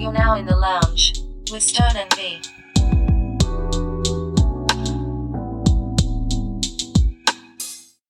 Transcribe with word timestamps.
You're 0.00 0.12
now 0.12 0.34
in 0.36 0.46
the 0.46 0.56
lounge 0.56 1.20
with 1.52 1.62
Stone 1.62 1.94
and 1.94 2.08
B. 2.16 2.40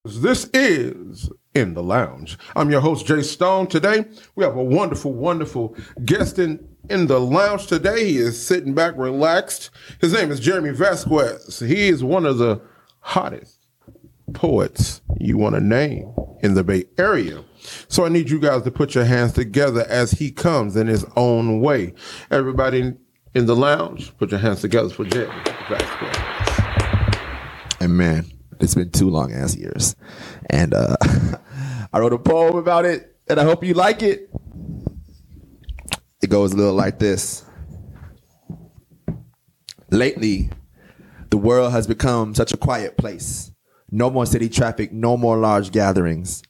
This 0.05 0.49
is 0.53 1.29
In 1.53 1.73
the 1.73 1.83
Lounge. 1.83 2.37
I'm 2.55 2.71
your 2.71 2.79
host, 2.79 3.07
Jay 3.07 3.21
Stone. 3.21 3.67
Today, 3.67 4.05
we 4.35 4.45
have 4.45 4.55
a 4.55 4.63
wonderful, 4.63 5.11
wonderful 5.11 5.75
guest 6.05 6.39
in, 6.39 6.65
in 6.89 7.07
the 7.07 7.19
lounge 7.19 7.67
today. 7.67 8.05
He 8.05 8.19
is 8.19 8.41
sitting 8.41 8.73
back 8.73 8.95
relaxed. 8.95 9.69
His 9.99 10.13
name 10.13 10.31
is 10.31 10.39
Jeremy 10.39 10.69
Vasquez. 10.69 11.59
He 11.59 11.89
is 11.89 12.05
one 12.05 12.25
of 12.25 12.37
the 12.37 12.61
hottest 13.01 13.60
poets 14.31 15.01
you 15.19 15.37
want 15.37 15.55
to 15.55 15.61
name 15.61 16.13
in 16.41 16.53
the 16.53 16.63
Bay 16.63 16.85
Area. 16.97 17.43
So 17.87 18.05
I 18.05 18.09
need 18.09 18.29
you 18.29 18.39
guys 18.39 18.63
to 18.63 18.71
put 18.71 18.95
your 18.95 19.05
hands 19.05 19.33
together 19.33 19.85
as 19.87 20.11
he 20.11 20.31
comes 20.31 20.75
in 20.75 20.87
his 20.87 21.05
own 21.15 21.61
way. 21.61 21.93
Everybody 22.31 22.93
in 23.33 23.45
the 23.45 23.55
lounge, 23.55 24.15
put 24.17 24.31
your 24.31 24.39
hands 24.39 24.61
together 24.61 24.89
for 24.89 25.05
Jay 25.05 25.27
And 27.79 27.95
man, 27.95 28.25
it's 28.59 28.75
been 28.75 28.91
two 28.91 29.09
long 29.09 29.31
ass 29.31 29.55
years. 29.55 29.95
And 30.49 30.73
uh, 30.73 30.97
I 31.93 31.99
wrote 31.99 32.13
a 32.13 32.19
poem 32.19 32.57
about 32.57 32.85
it, 32.85 33.15
and 33.27 33.39
I 33.39 33.43
hope 33.43 33.63
you 33.63 33.73
like 33.73 34.03
it. 34.03 34.29
It 36.21 36.29
goes 36.29 36.53
a 36.53 36.57
little 36.57 36.73
like 36.73 36.99
this. 36.99 37.45
Lately, 39.89 40.49
the 41.31 41.37
world 41.37 41.71
has 41.71 41.87
become 41.87 42.35
such 42.35 42.53
a 42.53 42.57
quiet 42.57 42.97
place. 42.97 43.50
No 43.91 44.09
more 44.09 44.25
city 44.25 44.47
traffic, 44.47 44.93
no 44.93 45.17
more 45.17 45.37
large 45.37 45.71
gatherings. 45.71 46.43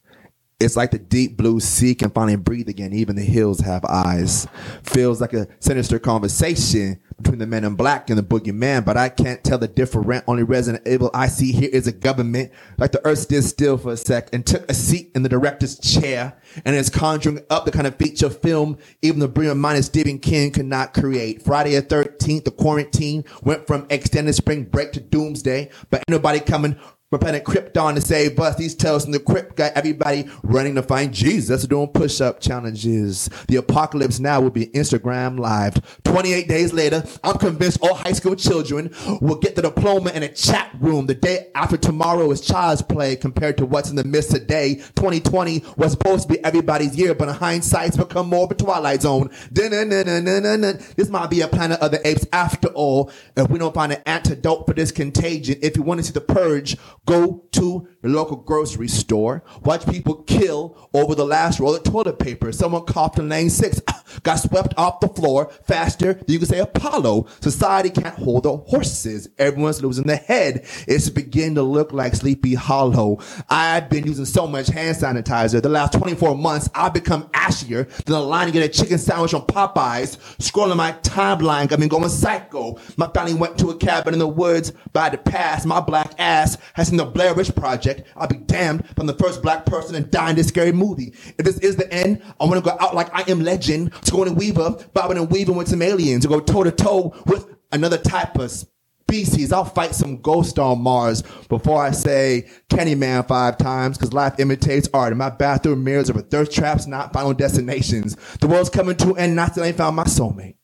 It's 0.60 0.76
like 0.76 0.92
the 0.92 0.98
deep 1.00 1.36
blue 1.36 1.58
sea 1.58 1.92
can 1.92 2.10
finally 2.10 2.36
breathe 2.36 2.68
again. 2.68 2.92
Even 2.92 3.16
the 3.16 3.22
hills 3.22 3.58
have 3.60 3.84
eyes. 3.84 4.46
Feels 4.84 5.20
like 5.20 5.32
a 5.32 5.48
sinister 5.58 5.98
conversation 5.98 7.00
between 7.16 7.40
the 7.40 7.48
men 7.48 7.64
in 7.64 7.74
black 7.74 8.10
and 8.10 8.18
the 8.18 8.22
boogeyman, 8.22 8.84
but 8.84 8.96
I 8.96 9.08
can't 9.08 9.42
tell 9.42 9.58
the 9.58 9.66
different. 9.66 10.22
Only 10.28 10.44
Resident 10.44 10.86
Evil 10.86 11.10
I 11.12 11.26
see 11.26 11.50
here 11.50 11.70
is 11.72 11.88
a 11.88 11.92
government. 11.92 12.52
Like 12.78 12.92
the 12.92 13.04
earth 13.04 13.18
stood 13.18 13.42
still 13.42 13.76
for 13.76 13.92
a 13.92 13.96
sec 13.96 14.28
and 14.32 14.46
took 14.46 14.70
a 14.70 14.74
seat 14.74 15.10
in 15.16 15.24
the 15.24 15.28
director's 15.28 15.80
chair 15.80 16.40
and 16.64 16.76
is 16.76 16.90
conjuring 16.90 17.40
up 17.50 17.64
the 17.64 17.72
kind 17.72 17.88
of 17.88 17.96
feature 17.96 18.30
film 18.30 18.78
even 19.02 19.18
the 19.18 19.26
brilliant 19.26 19.58
minded 19.58 19.82
Stephen 19.82 20.20
King 20.20 20.52
could 20.52 20.66
not 20.66 20.94
create. 20.94 21.42
Friday 21.42 21.74
the 21.74 21.82
13th, 21.82 22.44
the 22.44 22.52
quarantine 22.52 23.24
went 23.42 23.66
from 23.66 23.84
extended 23.90 24.34
spring 24.34 24.62
break 24.62 24.92
to 24.92 25.00
doomsday, 25.00 25.70
but 25.90 25.98
ain't 25.98 26.08
nobody 26.08 26.38
coming 26.38 26.78
from 27.12 27.20
planet 27.20 27.44
Krypton 27.44 27.94
to 27.94 28.00
save 28.00 28.40
us. 28.40 28.56
These 28.56 28.74
tales 28.74 29.04
in 29.04 29.12
the 29.12 29.20
crypt 29.20 29.56
got 29.56 29.74
everybody 29.74 30.26
running 30.42 30.76
to 30.76 30.82
find 30.82 31.12
Jesus 31.12 31.66
doing 31.66 31.88
push-up 31.88 32.40
challenges. 32.40 33.28
The 33.48 33.56
apocalypse 33.56 34.18
now 34.18 34.40
will 34.40 34.48
be 34.48 34.68
Instagram 34.68 35.38
live. 35.38 35.74
28 36.04 36.48
days 36.48 36.72
later, 36.72 37.04
I'm 37.22 37.36
convinced 37.36 37.80
all 37.82 37.92
high 37.92 38.12
school 38.12 38.34
children 38.34 38.94
will 39.20 39.36
get 39.36 39.56
the 39.56 39.62
diploma 39.62 40.10
in 40.12 40.22
a 40.22 40.28
chat 40.28 40.70
room. 40.80 41.04
The 41.04 41.14
day 41.14 41.50
after 41.54 41.76
tomorrow 41.76 42.30
is 42.30 42.40
child's 42.40 42.80
play 42.80 43.14
compared 43.14 43.58
to 43.58 43.66
what's 43.66 43.90
in 43.90 43.96
the 43.96 44.04
midst 44.04 44.30
today. 44.30 44.76
2020 44.96 45.64
was 45.76 45.92
supposed 45.92 46.28
to 46.28 46.34
be 46.34 46.42
everybody's 46.42 46.96
year, 46.96 47.14
but 47.14 47.28
in 47.28 47.34
hindsight, 47.34 47.88
it's 47.88 47.98
become 47.98 48.30
more 48.30 48.44
of 48.44 48.52
a 48.52 48.54
twilight 48.54 49.02
zone. 49.02 49.28
This 49.50 51.10
might 51.10 51.28
be 51.28 51.42
a 51.42 51.48
planet 51.48 51.78
of 51.80 51.90
the 51.90 52.00
apes 52.08 52.26
after 52.32 52.68
all. 52.68 53.12
If 53.36 53.50
we 53.50 53.58
don't 53.58 53.74
find 53.74 53.92
an 53.92 54.00
antidote 54.06 54.66
for 54.66 54.72
this 54.72 54.90
contagion, 54.90 55.58
if 55.60 55.76
you 55.76 55.82
want 55.82 56.00
to 56.00 56.04
see 56.04 56.12
the 56.12 56.22
purge, 56.22 56.78
go 57.06 57.44
to 57.52 57.88
the 58.02 58.08
local 58.08 58.36
grocery 58.36 58.88
store. 58.88 59.42
Watch 59.64 59.86
people 59.86 60.22
kill 60.24 60.88
over 60.92 61.14
the 61.14 61.24
last 61.24 61.60
roll 61.60 61.74
of 61.74 61.82
toilet 61.84 62.18
paper. 62.18 62.52
Someone 62.52 62.84
coughed 62.84 63.18
in 63.18 63.28
lane 63.28 63.50
six, 63.50 63.80
ah, 63.88 64.02
got 64.22 64.36
swept 64.36 64.74
off 64.76 65.00
the 65.00 65.08
floor 65.08 65.50
faster 65.64 66.14
than 66.14 66.24
you 66.28 66.38
can 66.38 66.48
say 66.48 66.58
Apollo. 66.58 67.26
Society 67.40 67.90
can't 67.90 68.14
hold 68.14 68.42
the 68.42 68.56
horses. 68.56 69.28
Everyone's 69.38 69.82
losing 69.82 70.06
their 70.06 70.16
head. 70.16 70.66
It's 70.86 71.08
beginning 71.08 71.54
to 71.56 71.62
look 71.62 71.92
like 71.92 72.14
Sleepy 72.14 72.54
Hollow. 72.54 73.18
I've 73.48 73.88
been 73.88 74.06
using 74.06 74.24
so 74.24 74.46
much 74.46 74.68
hand 74.68 74.96
sanitizer. 74.96 75.62
The 75.62 75.68
last 75.68 75.92
24 75.94 76.36
months, 76.36 76.68
I've 76.74 76.94
become 76.94 77.24
ashier 77.30 77.88
than 78.04 78.14
the 78.14 78.20
line 78.20 78.46
to 78.46 78.52
get 78.52 78.64
a 78.64 78.68
chicken 78.68 78.98
sandwich 78.98 79.34
on 79.34 79.46
Popeyes. 79.46 80.18
Scrolling 80.38 80.76
my 80.76 80.92
timeline, 81.02 81.72
I've 81.72 81.78
been 81.78 81.88
going 81.88 82.08
psycho. 82.08 82.78
My 82.96 83.06
family 83.08 83.34
went 83.34 83.58
to 83.58 83.70
a 83.70 83.76
cabin 83.76 84.14
in 84.14 84.18
the 84.18 84.28
woods 84.28 84.72
by 84.92 85.08
the 85.08 85.18
past. 85.18 85.66
My 85.66 85.80
black 85.80 86.14
ass 86.18 86.58
has 86.74 86.88
seen 86.88 86.96
the 86.96 87.04
Blair 87.04 87.34
Witch 87.34 87.54
Project. 87.54 87.91
I'll 88.16 88.28
be 88.28 88.38
damned 88.38 88.88
from 88.96 89.06
the 89.06 89.14
first 89.14 89.42
black 89.42 89.66
person 89.66 89.94
to 89.94 90.00
die 90.00 90.30
in 90.30 90.36
this 90.36 90.48
scary 90.48 90.72
movie. 90.72 91.12
If 91.38 91.44
this 91.44 91.58
is 91.58 91.76
the 91.76 91.92
end, 91.92 92.22
I 92.40 92.44
want 92.44 92.62
to 92.64 92.70
go 92.70 92.76
out 92.80 92.94
like 92.94 93.12
I 93.12 93.30
am 93.30 93.42
legend. 93.42 93.92
Sigourney 94.02 94.32
Weaver, 94.32 94.76
bobbing 94.92 95.18
and 95.18 95.30
weaving 95.30 95.56
with 95.56 95.68
some 95.68 95.82
aliens 95.82 96.22
to 96.22 96.28
go 96.28 96.40
toe 96.40 96.64
to 96.64 96.70
toe 96.72 97.14
with 97.26 97.46
another 97.72 97.98
type 97.98 98.36
of 98.38 98.50
species. 98.50 99.52
I'll 99.52 99.64
fight 99.64 99.94
some 99.94 100.22
ghost 100.22 100.58
on 100.58 100.80
Mars 100.80 101.22
before 101.48 101.82
I 101.82 101.90
say 101.90 102.48
Candyman 102.70 103.28
five 103.28 103.58
times 103.58 103.98
because 103.98 104.14
life 104.14 104.38
imitates 104.38 104.88
art. 104.94 105.12
And 105.12 105.18
my 105.18 105.30
bathroom 105.30 105.84
mirrors 105.84 106.08
are 106.08 106.14
thirst 106.20 106.52
traps, 106.52 106.86
not 106.86 107.12
final 107.12 107.34
destinations. 107.34 108.16
The 108.40 108.46
world's 108.46 108.70
coming 108.70 108.96
to 108.96 109.12
an 109.14 109.18
end, 109.18 109.36
not 109.36 109.54
that 109.54 109.64
I 109.64 109.66
ain't 109.68 109.76
found 109.76 109.96
my 109.96 110.04
soulmate. 110.04 110.56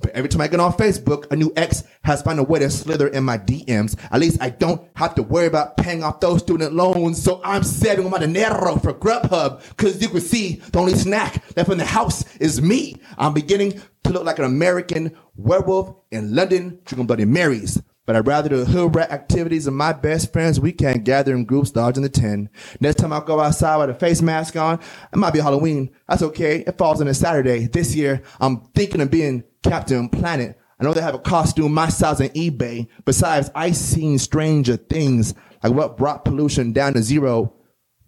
But 0.00 0.12
every 0.12 0.28
time 0.28 0.40
I 0.40 0.48
get 0.48 0.60
on 0.60 0.72
Facebook, 0.72 1.30
a 1.30 1.36
new 1.36 1.52
ex 1.56 1.84
has 2.02 2.22
found 2.22 2.38
a 2.38 2.42
way 2.42 2.58
to 2.60 2.70
slither 2.70 3.08
in 3.08 3.24
my 3.24 3.38
DMs. 3.38 3.98
At 4.10 4.20
least 4.20 4.40
I 4.40 4.50
don't 4.50 4.88
have 4.96 5.14
to 5.16 5.22
worry 5.22 5.46
about 5.46 5.76
paying 5.76 6.02
off 6.02 6.20
those 6.20 6.40
student 6.40 6.74
loans. 6.74 7.22
So 7.22 7.40
I'm 7.44 7.62
saving 7.62 8.08
my 8.10 8.18
dinero 8.18 8.76
for 8.76 8.92
Grubhub. 8.92 9.76
Cause 9.76 10.00
you 10.00 10.08
can 10.08 10.20
see 10.20 10.62
the 10.72 10.78
only 10.78 10.94
snack 10.94 11.42
left 11.56 11.70
in 11.70 11.78
the 11.78 11.84
house 11.84 12.24
is 12.36 12.60
me. 12.60 12.96
I'm 13.18 13.34
beginning 13.34 13.80
to 14.04 14.10
look 14.10 14.24
like 14.24 14.38
an 14.38 14.44
American 14.44 15.16
werewolf 15.36 15.96
in 16.10 16.34
London 16.34 16.80
drinking 16.84 17.06
Bloody 17.06 17.24
Marys. 17.24 17.80
But 18.04 18.16
I'd 18.16 18.26
rather 18.26 18.48
do 18.48 18.64
hood 18.64 18.96
rat 18.96 19.12
activities 19.12 19.66
of 19.66 19.74
my 19.74 19.92
best 19.92 20.32
friends. 20.32 20.58
We 20.58 20.72
can't 20.72 21.04
gather 21.04 21.34
in 21.34 21.44
groups 21.44 21.70
dodging 21.70 22.02
the 22.02 22.08
10. 22.08 22.50
Next 22.80 22.96
time 22.96 23.12
I 23.12 23.20
go 23.20 23.38
outside 23.38 23.76
with 23.76 23.90
a 23.90 23.98
face 23.98 24.20
mask 24.20 24.56
on, 24.56 24.80
it 25.12 25.16
might 25.16 25.32
be 25.32 25.38
Halloween. 25.38 25.90
That's 26.08 26.22
okay. 26.22 26.64
It 26.66 26.78
falls 26.78 27.00
on 27.00 27.06
a 27.06 27.14
Saturday. 27.14 27.66
This 27.66 27.94
year, 27.94 28.22
I'm 28.40 28.62
thinking 28.74 29.00
of 29.00 29.10
being 29.10 29.44
Captain 29.62 30.08
Planet. 30.08 30.58
I 30.80 30.84
know 30.84 30.92
they 30.92 31.00
have 31.00 31.14
a 31.14 31.20
costume 31.20 31.72
my 31.72 31.88
size 31.90 32.20
on 32.20 32.28
eBay. 32.30 32.88
Besides, 33.04 33.50
I 33.54 33.70
seen 33.70 34.18
stranger 34.18 34.76
things. 34.76 35.34
Like 35.62 35.72
what 35.72 35.96
brought 35.96 36.24
pollution 36.24 36.72
down 36.72 36.94
to 36.94 37.02
zero 37.02 37.54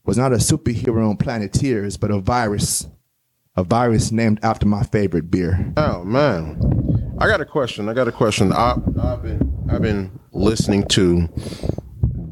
was 0.05 0.19
not 0.19 0.32
a 0.32 0.37
superhero 0.37 1.09
on 1.09 1.16
Planeteers, 1.16 1.97
but 1.97 2.11
a 2.11 2.19
virus. 2.19 2.88
A 3.56 3.62
virus 3.62 4.11
named 4.11 4.41
after 4.43 4.66
my 4.66 4.82
favorite 4.82 5.31
beer. 5.31 5.72
Oh 5.76 6.03
man, 6.03 6.59
I 7.19 7.26
got 7.28 7.41
a 7.41 7.44
question. 7.44 7.88
I 7.88 7.94
got 7.94 8.08
a 8.08 8.12
question. 8.12 8.52
I, 8.52 8.72
I've 9.02 9.22
been 9.22 9.66
I've 9.70 9.82
been 9.82 10.19
listening 10.32 10.84
to 10.88 11.28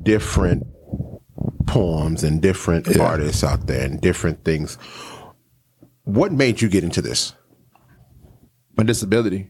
different 0.03 0.67
poems 1.67 2.25
and 2.25 2.43
different 2.43 2.87
Yeah. 2.89 3.03
artists 3.03 3.45
out 3.45 3.67
there 3.67 3.85
and 3.87 4.01
different 4.01 4.45
things. 4.45 4.77
What 6.05 6.33
made 6.33 6.61
you 6.61 6.69
get 6.69 6.85
into 6.85 7.01
this? 7.01 7.35
My 8.77 8.85
disability. 8.85 9.49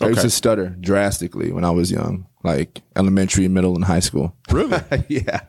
I 0.00 0.08
used 0.08 0.20
to 0.22 0.30
stutter 0.30 0.76
drastically 0.80 1.52
when 1.52 1.64
I 1.64 1.70
was 1.70 1.90
young, 1.90 2.26
like 2.42 2.82
elementary, 2.96 3.48
middle, 3.48 3.74
and 3.74 3.84
high 3.84 4.00
school. 4.00 4.36
Really? 4.50 4.78
yeah. 5.08 5.40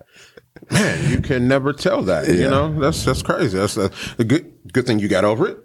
Man, 0.71 1.11
you 1.11 1.19
can 1.21 1.47
never 1.47 1.73
tell 1.73 2.01
that. 2.03 2.27
You 2.27 2.49
know, 2.49 2.79
that's 2.79 3.03
that's 3.05 3.21
crazy. 3.21 3.57
That's 3.57 3.77
a, 3.77 3.91
a 4.17 4.23
good 4.23 4.51
good 4.71 4.85
thing 4.87 4.99
you 4.99 5.07
got 5.07 5.25
over 5.25 5.47
it. 5.47 5.57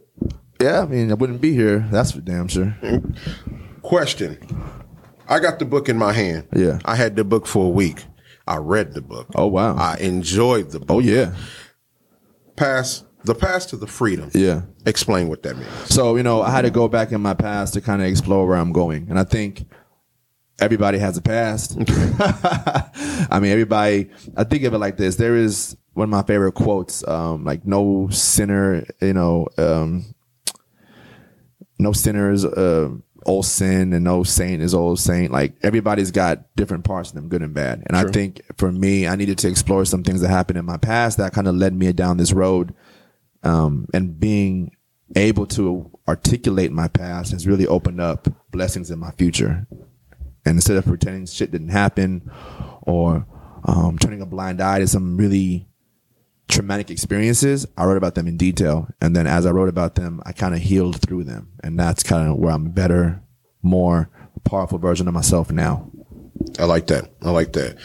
Yeah, 0.60 0.82
I 0.82 0.86
mean, 0.86 1.10
I 1.10 1.14
wouldn't 1.14 1.40
be 1.40 1.54
here. 1.54 1.86
That's 1.90 2.12
for 2.12 2.20
damn 2.20 2.48
sure. 2.48 2.76
Question. 3.82 4.38
I 5.26 5.38
got 5.38 5.58
the 5.58 5.64
book 5.64 5.88
in 5.88 5.96
my 5.96 6.12
hand. 6.12 6.48
Yeah. 6.54 6.80
I 6.84 6.96
had 6.96 7.16
the 7.16 7.24
book 7.24 7.46
for 7.46 7.66
a 7.66 7.70
week. 7.70 8.04
I 8.46 8.56
read 8.56 8.94
the 8.94 9.00
book. 9.00 9.28
Oh, 9.34 9.46
wow. 9.46 9.76
I 9.76 9.96
enjoyed 9.98 10.70
the 10.70 10.80
book. 10.80 10.90
Oh, 10.90 10.98
yeah. 10.98 11.34
Pass 12.56 13.04
the 13.24 13.34
pass 13.34 13.64
to 13.66 13.76
the 13.76 13.86
freedom. 13.86 14.30
Yeah. 14.34 14.62
Explain 14.86 15.28
what 15.28 15.42
that 15.44 15.56
means. 15.56 15.70
So, 15.94 16.16
you 16.16 16.22
know, 16.22 16.42
I 16.42 16.50
had 16.50 16.62
to 16.62 16.70
go 16.70 16.88
back 16.88 17.12
in 17.12 17.20
my 17.20 17.34
past 17.34 17.74
to 17.74 17.80
kind 17.80 18.02
of 18.02 18.08
explore 18.08 18.46
where 18.46 18.56
I'm 18.56 18.72
going. 18.72 19.06
And 19.08 19.18
I 19.18 19.24
think 19.24 19.66
everybody 20.58 20.98
has 20.98 21.16
a 21.16 21.22
past. 21.22 21.76
I 23.30 23.38
mean, 23.40 23.52
everybody, 23.52 24.10
I 24.36 24.44
think 24.44 24.64
of 24.64 24.74
it 24.74 24.78
like 24.78 24.96
this. 24.96 25.16
There 25.16 25.36
is 25.36 25.76
one 25.94 26.04
of 26.04 26.10
my 26.10 26.22
favorite 26.22 26.52
quotes, 26.52 27.06
um, 27.06 27.44
like 27.44 27.66
no 27.66 28.08
sinner, 28.10 28.84
you 29.00 29.14
know, 29.14 29.48
um, 29.58 30.14
no 31.80 31.92
sinner 31.92 32.30
is 32.30 32.44
uh, 32.44 32.90
old 33.26 33.46
sin 33.46 33.92
and 33.92 34.04
no 34.04 34.22
saint 34.22 34.62
is 34.62 34.74
old 34.74 34.98
saint. 34.98 35.32
Like 35.32 35.54
everybody's 35.62 36.10
got 36.10 36.54
different 36.56 36.84
parts 36.84 37.10
of 37.10 37.14
them, 37.14 37.28
good 37.28 37.42
and 37.42 37.54
bad. 37.54 37.82
And 37.86 37.96
I 37.96 38.04
think 38.04 38.42
for 38.56 38.70
me, 38.70 39.06
I 39.06 39.16
needed 39.16 39.38
to 39.38 39.48
explore 39.48 39.84
some 39.84 40.02
things 40.02 40.20
that 40.20 40.28
happened 40.28 40.58
in 40.58 40.64
my 40.64 40.76
past 40.76 41.18
that 41.18 41.32
kind 41.32 41.48
of 41.48 41.54
led 41.54 41.74
me 41.74 41.92
down 41.92 42.16
this 42.16 42.32
road. 42.32 42.74
Um, 43.42 43.86
and 43.94 44.18
being 44.18 44.76
able 45.16 45.46
to 45.46 45.90
articulate 46.06 46.72
my 46.72 46.88
past 46.88 47.32
has 47.32 47.46
really 47.46 47.66
opened 47.66 48.00
up 48.00 48.28
blessings 48.50 48.90
in 48.90 48.98
my 48.98 49.10
future. 49.12 49.66
And 50.44 50.56
instead 50.56 50.76
of 50.76 50.84
pretending 50.84 51.26
shit 51.26 51.50
didn't 51.50 51.70
happen 51.70 52.30
or 52.82 53.26
um, 53.64 53.98
turning 53.98 54.22
a 54.22 54.26
blind 54.26 54.60
eye 54.60 54.78
to 54.78 54.86
some 54.86 55.16
really 55.16 55.69
traumatic 56.50 56.90
experiences, 56.90 57.66
I 57.76 57.84
wrote 57.84 57.96
about 57.96 58.14
them 58.14 58.26
in 58.26 58.36
detail. 58.36 58.88
And 59.00 59.14
then 59.16 59.26
as 59.26 59.46
I 59.46 59.50
wrote 59.50 59.68
about 59.68 59.94
them, 59.94 60.20
I 60.26 60.32
kind 60.32 60.54
of 60.54 60.60
healed 60.60 61.00
through 61.00 61.24
them. 61.24 61.48
And 61.62 61.78
that's 61.78 62.02
kind 62.02 62.30
of 62.30 62.36
where 62.38 62.52
I'm 62.52 62.66
a 62.66 62.70
better, 62.70 63.22
more 63.62 64.10
powerful 64.44 64.78
version 64.78 65.08
of 65.08 65.14
myself 65.14 65.50
now. 65.50 65.90
I 66.58 66.64
like 66.64 66.86
that. 66.88 67.10
I 67.22 67.30
like 67.30 67.52
that. 67.54 67.76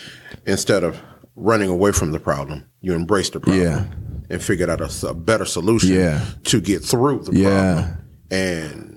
Instead 0.45 0.83
of 0.83 0.99
running 1.35 1.69
away 1.69 1.91
from 1.91 2.11
the 2.11 2.19
problem, 2.19 2.65
you 2.81 2.93
embrace 2.93 3.29
the 3.29 3.39
problem 3.39 3.61
Yeah. 3.61 3.85
and 4.29 4.41
figured 4.41 4.69
out 4.69 4.81
a 5.03 5.13
better 5.13 5.45
solution 5.45 5.93
Yeah. 5.93 6.23
to 6.45 6.61
get 6.61 6.83
through 6.83 7.23
the 7.25 7.35
Yeah. 7.37 7.49
problem. 7.83 7.97
And 8.31 8.94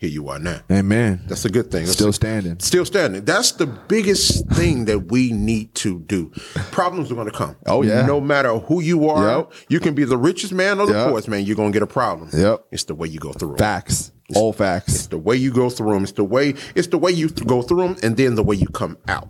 here 0.00 0.08
you 0.08 0.28
are 0.30 0.38
now. 0.38 0.60
Amen. 0.72 1.20
That's 1.26 1.44
a 1.44 1.50
good 1.50 1.70
thing. 1.70 1.82
That's 1.82 1.92
Still 1.92 2.08
a- 2.08 2.12
standing. 2.14 2.58
Still 2.60 2.86
standing. 2.86 3.22
That's 3.26 3.52
the 3.52 3.66
biggest 3.66 4.48
thing 4.48 4.86
that 4.86 5.12
we 5.12 5.30
need 5.30 5.74
to 5.76 5.98
do. 6.00 6.30
Problems 6.72 7.12
are 7.12 7.14
going 7.14 7.26
to 7.30 7.36
come. 7.36 7.54
Oh, 7.66 7.82
yeah. 7.82 8.06
No 8.06 8.18
matter 8.18 8.56
who 8.58 8.80
you 8.80 9.08
are, 9.10 9.36
Yep. 9.40 9.52
you 9.68 9.78
can 9.78 9.94
be 9.94 10.04
the 10.04 10.16
richest 10.16 10.54
man 10.54 10.80
or 10.80 10.86
the 10.86 10.94
Yep. 10.94 11.08
poorest 11.10 11.28
man. 11.28 11.44
You're 11.44 11.54
going 11.56 11.70
to 11.70 11.76
get 11.76 11.82
a 11.82 11.86
problem. 11.86 12.30
Yep. 12.32 12.64
It's 12.72 12.84
the 12.84 12.94
way 12.94 13.08
you 13.08 13.18
go 13.20 13.32
through. 13.34 13.56
Facts. 13.58 14.10
All 14.34 14.54
facts. 14.54 14.94
It's 14.94 15.06
the 15.08 15.18
way 15.18 15.36
you 15.36 15.50
go 15.52 15.68
through 15.68 15.92
them. 15.92 16.04
It's 16.04 16.12
the 16.12 16.24
way. 16.24 16.54
It's 16.74 16.88
the 16.88 16.96
way 16.98 17.10
you 17.10 17.28
go 17.28 17.60
through 17.60 17.82
them, 17.82 17.96
and 18.02 18.16
then 18.16 18.36
the 18.36 18.42
way 18.42 18.56
you 18.56 18.68
come 18.68 18.96
out. 19.06 19.28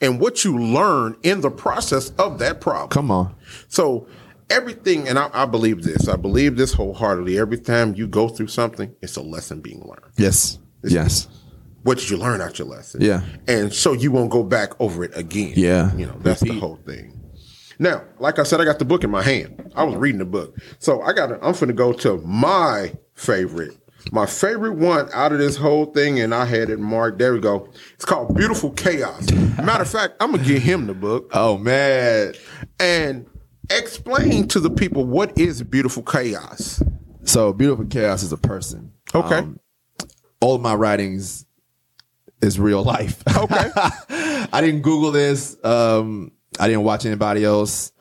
And 0.00 0.20
what 0.20 0.44
you 0.44 0.56
learn 0.58 1.16
in 1.24 1.40
the 1.40 1.50
process 1.50 2.10
of 2.18 2.38
that 2.38 2.60
problem. 2.60 2.90
Come 2.90 3.10
on. 3.10 3.34
So 3.68 4.06
everything, 4.50 5.08
and 5.08 5.18
I, 5.18 5.30
I 5.32 5.46
believe 5.46 5.82
this. 5.82 6.08
I 6.08 6.16
believe 6.16 6.56
this 6.56 6.72
wholeheartedly. 6.72 7.38
Every 7.38 7.58
time 7.58 7.94
you 7.94 8.06
go 8.06 8.28
through 8.28 8.48
something, 8.48 8.94
it's 9.02 9.16
a 9.16 9.22
lesson 9.22 9.60
being 9.60 9.80
learned. 9.80 10.12
Yes. 10.16 10.58
Yes. 10.82 11.28
What 11.82 11.98
did 11.98 12.08
you 12.10 12.16
learn 12.16 12.40
out 12.40 12.58
your 12.58 12.68
lesson? 12.68 13.00
Yeah. 13.02 13.22
And 13.46 13.72
so 13.72 13.92
you 13.92 14.10
won't 14.10 14.30
go 14.30 14.42
back 14.42 14.78
over 14.80 15.04
it 15.04 15.16
again. 15.16 15.52
Yeah. 15.56 15.94
You 15.96 16.06
know, 16.06 16.16
that's 16.20 16.40
the 16.40 16.58
whole 16.58 16.76
thing. 16.86 17.20
Now, 17.78 18.04
like 18.18 18.38
I 18.38 18.44
said, 18.44 18.60
I 18.60 18.64
got 18.64 18.78
the 18.78 18.84
book 18.84 19.04
in 19.04 19.10
my 19.10 19.22
hand. 19.22 19.72
I 19.74 19.84
was 19.84 19.96
reading 19.96 20.18
the 20.20 20.24
book. 20.24 20.56
So 20.78 21.02
I 21.02 21.12
got 21.12 21.32
I'm 21.32 21.52
going 21.52 21.66
to 21.66 21.72
go 21.72 21.92
to 21.92 22.18
my 22.18 22.94
favorite, 23.14 23.76
my 24.12 24.26
favorite 24.26 24.74
one 24.76 25.08
out 25.12 25.32
of 25.32 25.38
this 25.38 25.56
whole 25.56 25.86
thing. 25.86 26.20
And 26.20 26.34
I 26.34 26.44
had 26.44 26.70
it 26.70 26.78
marked. 26.78 27.18
There 27.18 27.32
we 27.34 27.40
go. 27.40 27.68
It's 27.94 28.04
called 28.04 28.34
Beautiful 28.36 28.70
Chaos. 28.70 29.30
Matter 29.58 29.82
of 29.82 29.90
fact, 29.90 30.14
I'm 30.20 30.30
going 30.30 30.42
to 30.44 30.48
give 30.48 30.62
him 30.62 30.86
the 30.86 30.94
book 30.94 31.30
Oh 31.34 31.58
man. 31.58 32.34
and 32.78 33.26
explain 33.70 34.48
to 34.48 34.60
the 34.60 34.70
people 34.70 35.04
what 35.04 35.38
is 35.38 35.62
Beautiful 35.62 36.02
Chaos. 36.02 36.82
So 37.24 37.52
beautiful 37.52 37.86
chaos 37.86 38.22
is 38.22 38.32
a 38.32 38.36
person. 38.36 38.92
Okay. 39.14 39.38
Um, 39.38 39.58
all 40.40 40.54
of 40.54 40.60
my 40.60 40.74
writings 40.74 41.46
is 42.42 42.60
real 42.60 42.82
life. 42.82 43.22
Okay. 43.34 43.70
I 44.52 44.60
didn't 44.60 44.82
Google 44.82 45.10
this. 45.10 45.56
Um, 45.64 46.32
I 46.60 46.68
didn't 46.68 46.84
watch 46.84 47.06
anybody 47.06 47.44
else. 47.44 47.92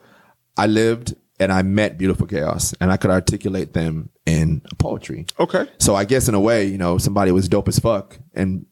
I 0.58 0.68
lived 0.68 1.16
and 1.40 1.52
I 1.52 1.64
met 1.64 1.98
beautiful 1.98 2.28
chaos, 2.28 2.74
and 2.80 2.92
I 2.92 2.98
could 2.98 3.10
articulate 3.10 3.74
them 3.74 4.10
in 4.26 4.62
poetry. 4.78 5.26
Okay. 5.40 5.68
So 5.80 5.96
I 5.96 6.06
guess 6.06 6.28
in 6.28 6.36
a 6.36 6.40
way, 6.40 6.66
you 6.66 6.78
know, 6.78 6.98
somebody 6.98 7.32
was 7.32 7.50
dope 7.50 7.68
as 7.68 7.80
fuck 7.80 8.20
and 8.34 8.66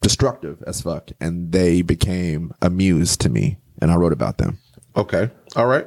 destructive 0.00 0.62
as 0.66 0.80
fuck, 0.80 1.10
and 1.20 1.52
they 1.52 1.82
became 1.82 2.52
a 2.60 2.70
muse 2.70 3.16
to 3.18 3.28
me, 3.28 3.58
and 3.80 3.90
I 3.90 3.96
wrote 3.96 4.12
about 4.12 4.38
them. 4.38 4.58
Okay. 4.96 5.30
All 5.54 5.66
right. 5.66 5.86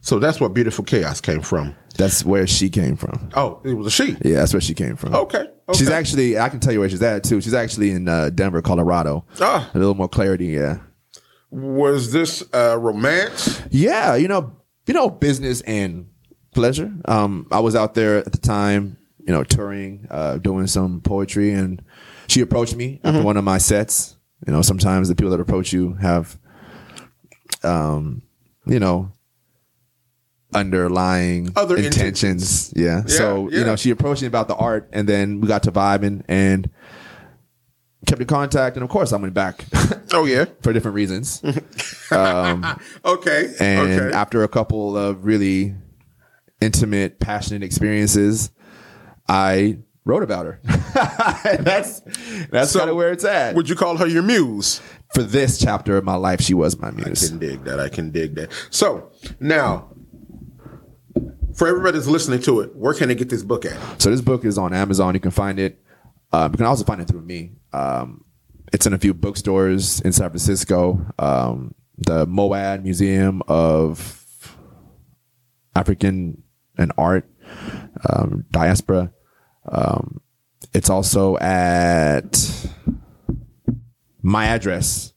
So 0.00 0.18
that's 0.18 0.40
what 0.40 0.54
Beautiful 0.54 0.84
Chaos 0.84 1.20
came 1.20 1.42
from. 1.42 1.76
That's 1.96 2.24
where 2.24 2.46
she 2.46 2.70
came 2.70 2.96
from. 2.96 3.30
Oh, 3.34 3.60
it 3.64 3.74
was 3.74 3.86
a 3.86 3.90
she. 3.90 4.16
Yeah, 4.24 4.36
that's 4.36 4.54
where 4.54 4.60
she 4.60 4.74
came 4.74 4.96
from. 4.96 5.14
Okay. 5.14 5.40
okay. 5.40 5.78
She's 5.78 5.90
actually, 5.90 6.38
I 6.38 6.48
can 6.48 6.60
tell 6.60 6.72
you 6.72 6.80
where 6.80 6.88
she's 6.88 7.02
at 7.02 7.24
too. 7.24 7.40
She's 7.40 7.54
actually 7.54 7.90
in 7.90 8.08
uh, 8.08 8.30
Denver, 8.30 8.62
Colorado. 8.62 9.26
Ah. 9.40 9.70
A 9.74 9.78
little 9.78 9.94
more 9.94 10.08
clarity, 10.08 10.46
yeah. 10.46 10.78
Was 11.50 12.12
this 12.12 12.42
uh, 12.54 12.78
romance? 12.78 13.60
Yeah, 13.70 14.14
you 14.14 14.28
know, 14.28 14.56
you 14.86 14.94
know, 14.94 15.10
business 15.10 15.60
and 15.62 16.08
pleasure. 16.54 16.92
Um, 17.04 17.46
I 17.50 17.60
was 17.60 17.74
out 17.74 17.94
there 17.94 18.18
at 18.18 18.32
the 18.32 18.38
time, 18.38 18.96
you 19.18 19.32
know, 19.32 19.44
touring, 19.44 20.06
uh, 20.10 20.38
doing 20.38 20.66
some 20.66 21.00
poetry, 21.00 21.52
and 21.52 21.82
she 22.28 22.40
approached 22.40 22.76
me 22.76 23.00
after 23.04 23.22
one 23.22 23.36
of 23.36 23.44
my 23.44 23.58
sets. 23.58 24.16
You 24.46 24.52
know, 24.52 24.62
sometimes 24.62 25.08
the 25.08 25.14
people 25.14 25.30
that 25.32 25.40
approach 25.40 25.72
you 25.72 25.94
have, 25.94 26.38
um, 27.62 28.22
you 28.66 28.80
know, 28.80 29.12
underlying 30.54 31.52
Other 31.56 31.76
intentions. 31.76 32.72
Yeah. 32.76 33.04
So 33.06 33.48
yeah. 33.50 33.58
you 33.58 33.64
know, 33.64 33.76
she 33.76 33.90
approached 33.90 34.22
me 34.22 34.28
about 34.28 34.48
the 34.48 34.56
art, 34.56 34.88
and 34.92 35.08
then 35.08 35.40
we 35.40 35.48
got 35.48 35.62
to 35.64 35.72
vibing 35.72 36.22
and 36.28 36.70
kept 38.06 38.20
in 38.20 38.26
contact. 38.26 38.76
And 38.76 38.82
of 38.84 38.90
course, 38.90 39.12
I 39.12 39.16
went 39.16 39.34
back 39.34 39.64
Oh 40.12 40.24
yeah. 40.24 40.46
for 40.62 40.72
different 40.72 40.94
reasons. 40.94 41.42
Um, 42.12 42.66
okay. 43.04 43.54
And 43.60 43.88
okay. 43.88 44.16
after 44.16 44.42
a 44.42 44.48
couple 44.48 44.96
of 44.96 45.24
really 45.24 45.76
intimate, 46.60 47.20
passionate 47.20 47.62
experiences, 47.62 48.50
I 49.28 49.78
wrote 50.04 50.24
about 50.24 50.46
her. 50.46 50.60
that's 51.60 52.00
that's 52.50 52.72
So, 52.72 52.80
kind 52.80 52.90
of 52.90 52.96
where 52.96 53.12
it's 53.12 53.24
at. 53.24 53.54
Would 53.54 53.68
you 53.68 53.76
call 53.76 53.96
her 53.98 54.08
your 54.08 54.24
muse? 54.24 54.80
For 55.14 55.22
this 55.22 55.56
chapter 55.58 55.96
of 55.96 56.02
my 56.02 56.16
life, 56.16 56.40
she 56.40 56.52
was 56.52 56.78
my 56.80 56.90
muse. 56.90 57.24
I 57.24 57.28
can 57.28 57.38
dig 57.38 57.62
that. 57.62 57.78
I 57.78 57.88
can 57.88 58.10
dig 58.10 58.34
that. 58.34 58.50
So 58.70 59.12
now, 59.38 59.88
for 61.54 61.68
everybody 61.68 61.98
that's 61.98 62.08
listening 62.08 62.40
to 62.42 62.60
it, 62.60 62.74
where 62.76 62.94
can 62.94 63.08
they 63.08 63.14
get 63.14 63.28
this 63.28 63.42
book 63.42 63.64
at? 63.64 64.00
So 64.00 64.10
this 64.10 64.20
book 64.20 64.44
is 64.44 64.58
on 64.58 64.72
Amazon. 64.72 65.14
You 65.14 65.20
can 65.20 65.30
find 65.30 65.58
it. 65.58 65.82
Um, 66.32 66.52
you 66.52 66.56
can 66.58 66.66
also 66.66 66.84
find 66.84 67.00
it 67.00 67.08
through 67.08 67.22
me. 67.22 67.52
Um, 67.72 68.24
it's 68.72 68.86
in 68.86 68.92
a 68.92 68.98
few 68.98 69.14
bookstores 69.14 70.00
in 70.00 70.12
San 70.12 70.30
Francisco. 70.30 71.04
Um, 71.18 71.74
the 71.98 72.26
MoAD 72.26 72.82
Museum 72.82 73.42
of 73.48 74.24
African 75.74 76.42
and 76.78 76.92
Art 76.96 77.28
um, 78.08 78.44
Diaspora. 78.50 79.12
Um, 79.70 80.20
it's 80.72 80.88
also 80.88 81.36
at 81.38 82.70
my 84.22 84.46
address. 84.46 85.12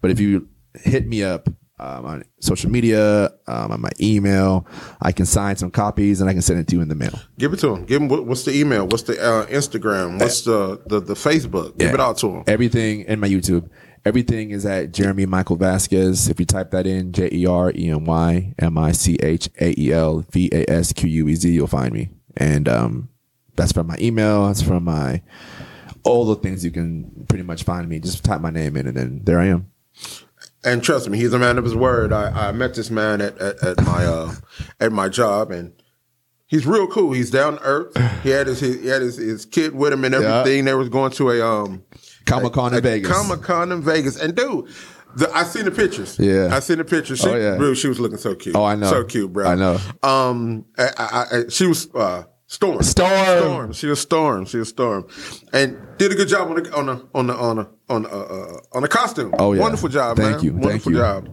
But 0.00 0.10
if 0.10 0.20
you 0.20 0.48
hit 0.74 1.06
me 1.06 1.22
up 1.22 1.48
um, 1.78 2.06
on 2.06 2.24
social 2.40 2.70
media, 2.70 3.30
um, 3.46 3.72
on 3.72 3.80
my 3.80 3.90
email, 4.00 4.66
I 5.02 5.12
can 5.12 5.26
sign 5.26 5.56
some 5.56 5.70
copies 5.70 6.20
and 6.20 6.30
I 6.30 6.32
can 6.32 6.42
send 6.42 6.60
it 6.60 6.68
to 6.68 6.76
you 6.76 6.82
in 6.82 6.88
the 6.88 6.94
mail. 6.94 7.18
Give 7.38 7.52
it 7.52 7.58
to 7.60 7.68
them. 7.68 7.84
Give 7.84 8.02
what, 8.02 8.26
what's 8.26 8.44
the 8.44 8.56
email? 8.56 8.86
What's 8.86 9.02
the 9.02 9.20
uh, 9.20 9.46
Instagram? 9.46 10.20
What's 10.20 10.42
the, 10.42 10.80
the 10.86 11.00
the 11.00 11.14
Facebook? 11.14 11.76
Give 11.76 11.92
it 11.92 12.00
out 12.00 12.18
to 12.18 12.28
them. 12.28 12.44
Everything 12.46 13.06
and 13.06 13.20
my 13.20 13.28
YouTube. 13.28 13.68
Everything 14.04 14.50
is 14.50 14.66
at 14.66 14.92
Jeremy 14.92 15.24
Michael 15.24 15.56
Vasquez. 15.56 16.28
If 16.28 16.38
you 16.38 16.44
type 16.44 16.70
that 16.72 16.86
in, 16.86 17.12
J 17.12 17.30
E 17.32 17.46
R 17.46 17.72
E 17.74 17.90
M 17.90 18.04
Y 18.04 18.54
M 18.58 18.78
I 18.78 18.92
C 18.92 19.16
H 19.22 19.48
A 19.60 19.74
E 19.78 19.92
L 19.92 20.24
V 20.30 20.50
A 20.52 20.70
S 20.70 20.92
Q 20.92 21.08
U 21.08 21.28
E 21.28 21.34
Z, 21.34 21.50
you'll 21.50 21.66
find 21.66 21.92
me. 21.92 22.10
And 22.36 22.68
um, 22.68 23.08
that's 23.56 23.72
from 23.72 23.86
my 23.86 23.96
email. 23.98 24.46
That's 24.46 24.62
from 24.62 24.84
my 24.84 25.22
all 26.04 26.26
the 26.26 26.36
things 26.36 26.64
you 26.64 26.70
can 26.70 27.24
pretty 27.28 27.44
much 27.44 27.62
find 27.64 27.88
me. 27.88 27.98
Just 27.98 28.22
type 28.22 28.42
my 28.42 28.50
name 28.50 28.76
in, 28.76 28.86
and 28.86 28.96
then 28.96 29.22
there 29.24 29.40
I 29.40 29.46
am. 29.46 29.70
And 30.64 30.82
trust 30.82 31.08
me, 31.10 31.18
he's 31.18 31.32
a 31.32 31.38
man 31.38 31.58
of 31.58 31.64
his 31.64 31.74
word. 31.74 32.12
I, 32.12 32.48
I 32.48 32.52
met 32.52 32.74
this 32.74 32.90
man 32.90 33.20
at, 33.20 33.36
at, 33.38 33.62
at 33.62 33.84
my 33.84 34.04
uh, 34.06 34.34
at 34.80 34.92
my 34.92 35.08
job, 35.08 35.50
and 35.50 35.72
he's 36.46 36.66
real 36.66 36.86
cool. 36.86 37.12
He's 37.12 37.30
down 37.30 37.58
to 37.58 37.62
earth. 37.62 37.96
He 38.22 38.30
had 38.30 38.46
his 38.46 38.60
he 38.60 38.86
had 38.86 39.02
his, 39.02 39.16
his 39.16 39.44
kid 39.44 39.74
with 39.74 39.92
him 39.92 40.04
and 40.04 40.14
Yeah. 40.14 40.40
everything. 40.40 40.64
They 40.64 40.74
was 40.74 40.88
going 40.88 41.12
to 41.12 41.30
a 41.30 41.42
um 41.46 41.84
Comic 42.26 42.52
Con 42.54 42.72
in 42.74 42.82
Vegas. 42.82 43.10
Comic 43.10 43.42
Con 43.42 43.72
in 43.72 43.82
Vegas, 43.82 44.18
and 44.20 44.34
dude. 44.34 44.68
The, 45.16 45.30
I 45.32 45.44
seen 45.44 45.64
the 45.64 45.70
pictures. 45.70 46.18
Yeah. 46.18 46.48
I 46.50 46.58
seen 46.58 46.78
the 46.78 46.84
pictures. 46.84 47.20
She, 47.20 47.28
Oh, 47.28 47.36
yeah. 47.36 47.56
bro, 47.56 47.72
she 47.74 47.86
was 47.86 48.00
looking 48.00 48.18
so 48.18 48.34
cute. 48.34 48.56
Oh, 48.56 48.64
I 48.64 48.74
know. 48.74 48.90
So 48.90 49.04
cute, 49.04 49.32
bro. 49.32 49.46
I 49.46 49.54
know. 49.54 49.78
Um, 50.02 50.64
I, 50.76 50.88
I, 50.98 51.24
I, 51.38 51.48
she 51.50 51.68
was 51.68 51.88
uh, 51.94 52.24
Storm. 52.48 52.82
Storm. 52.82 53.38
Storm. 53.38 53.72
She 53.74 53.86
was 53.86 54.00
Storm. 54.00 54.44
She 54.46 54.56
was 54.56 54.70
Storm, 54.70 55.06
and 55.52 55.78
did 55.98 56.10
a 56.10 56.16
good 56.16 56.26
job 56.26 56.48
on 56.50 56.60
the 56.60 56.72
on 56.74 56.86
the 56.86 57.06
on 57.14 57.26
the 57.28 57.34
on 57.36 57.56
the 57.58 57.68
on 57.88 58.06
uh, 58.06 58.08
uh, 58.08 58.56
on 58.72 58.82
the 58.82 58.88
costume. 58.88 59.34
Oh, 59.38 59.52
yeah. 59.52 59.60
wonderful 59.60 59.88
job, 59.88 60.16
Thank 60.16 60.36
man. 60.36 60.44
you. 60.44 60.50
Thank 60.52 60.64
Wonderful 60.64 60.92
you. 60.92 60.98
job, 60.98 61.28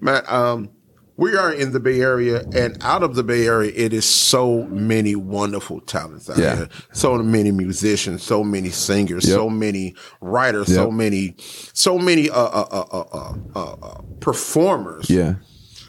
man. 0.00 0.22
Um, 0.28 0.70
we 1.16 1.36
are 1.36 1.52
in 1.52 1.72
the 1.72 1.80
Bay 1.80 2.00
Area, 2.00 2.44
and 2.54 2.78
out 2.80 3.02
of 3.02 3.16
the 3.16 3.24
Bay 3.24 3.44
Area, 3.48 3.72
it 3.74 3.92
is 3.92 4.04
so 4.04 4.62
many 4.66 5.16
wonderful 5.16 5.80
talents 5.80 6.30
out 6.30 6.38
Yeah. 6.38 6.54
there. 6.54 6.68
So 6.92 7.18
many 7.18 7.50
musicians, 7.50 8.22
so 8.22 8.44
many 8.44 8.70
singers, 8.70 9.24
Yep. 9.26 9.34
so 9.34 9.50
many 9.50 9.96
writers, 10.20 10.72
so 10.72 10.92
many, 10.92 11.34
so 11.72 11.98
many 11.98 12.30
uh, 12.30 12.34
uh, 12.40 12.66
uh, 12.70 12.84
uh, 12.92 13.04
uh, 13.12 13.34
uh, 13.56 13.76
uh, 13.82 14.00
performers 14.20 15.10
Yeah. 15.10 15.34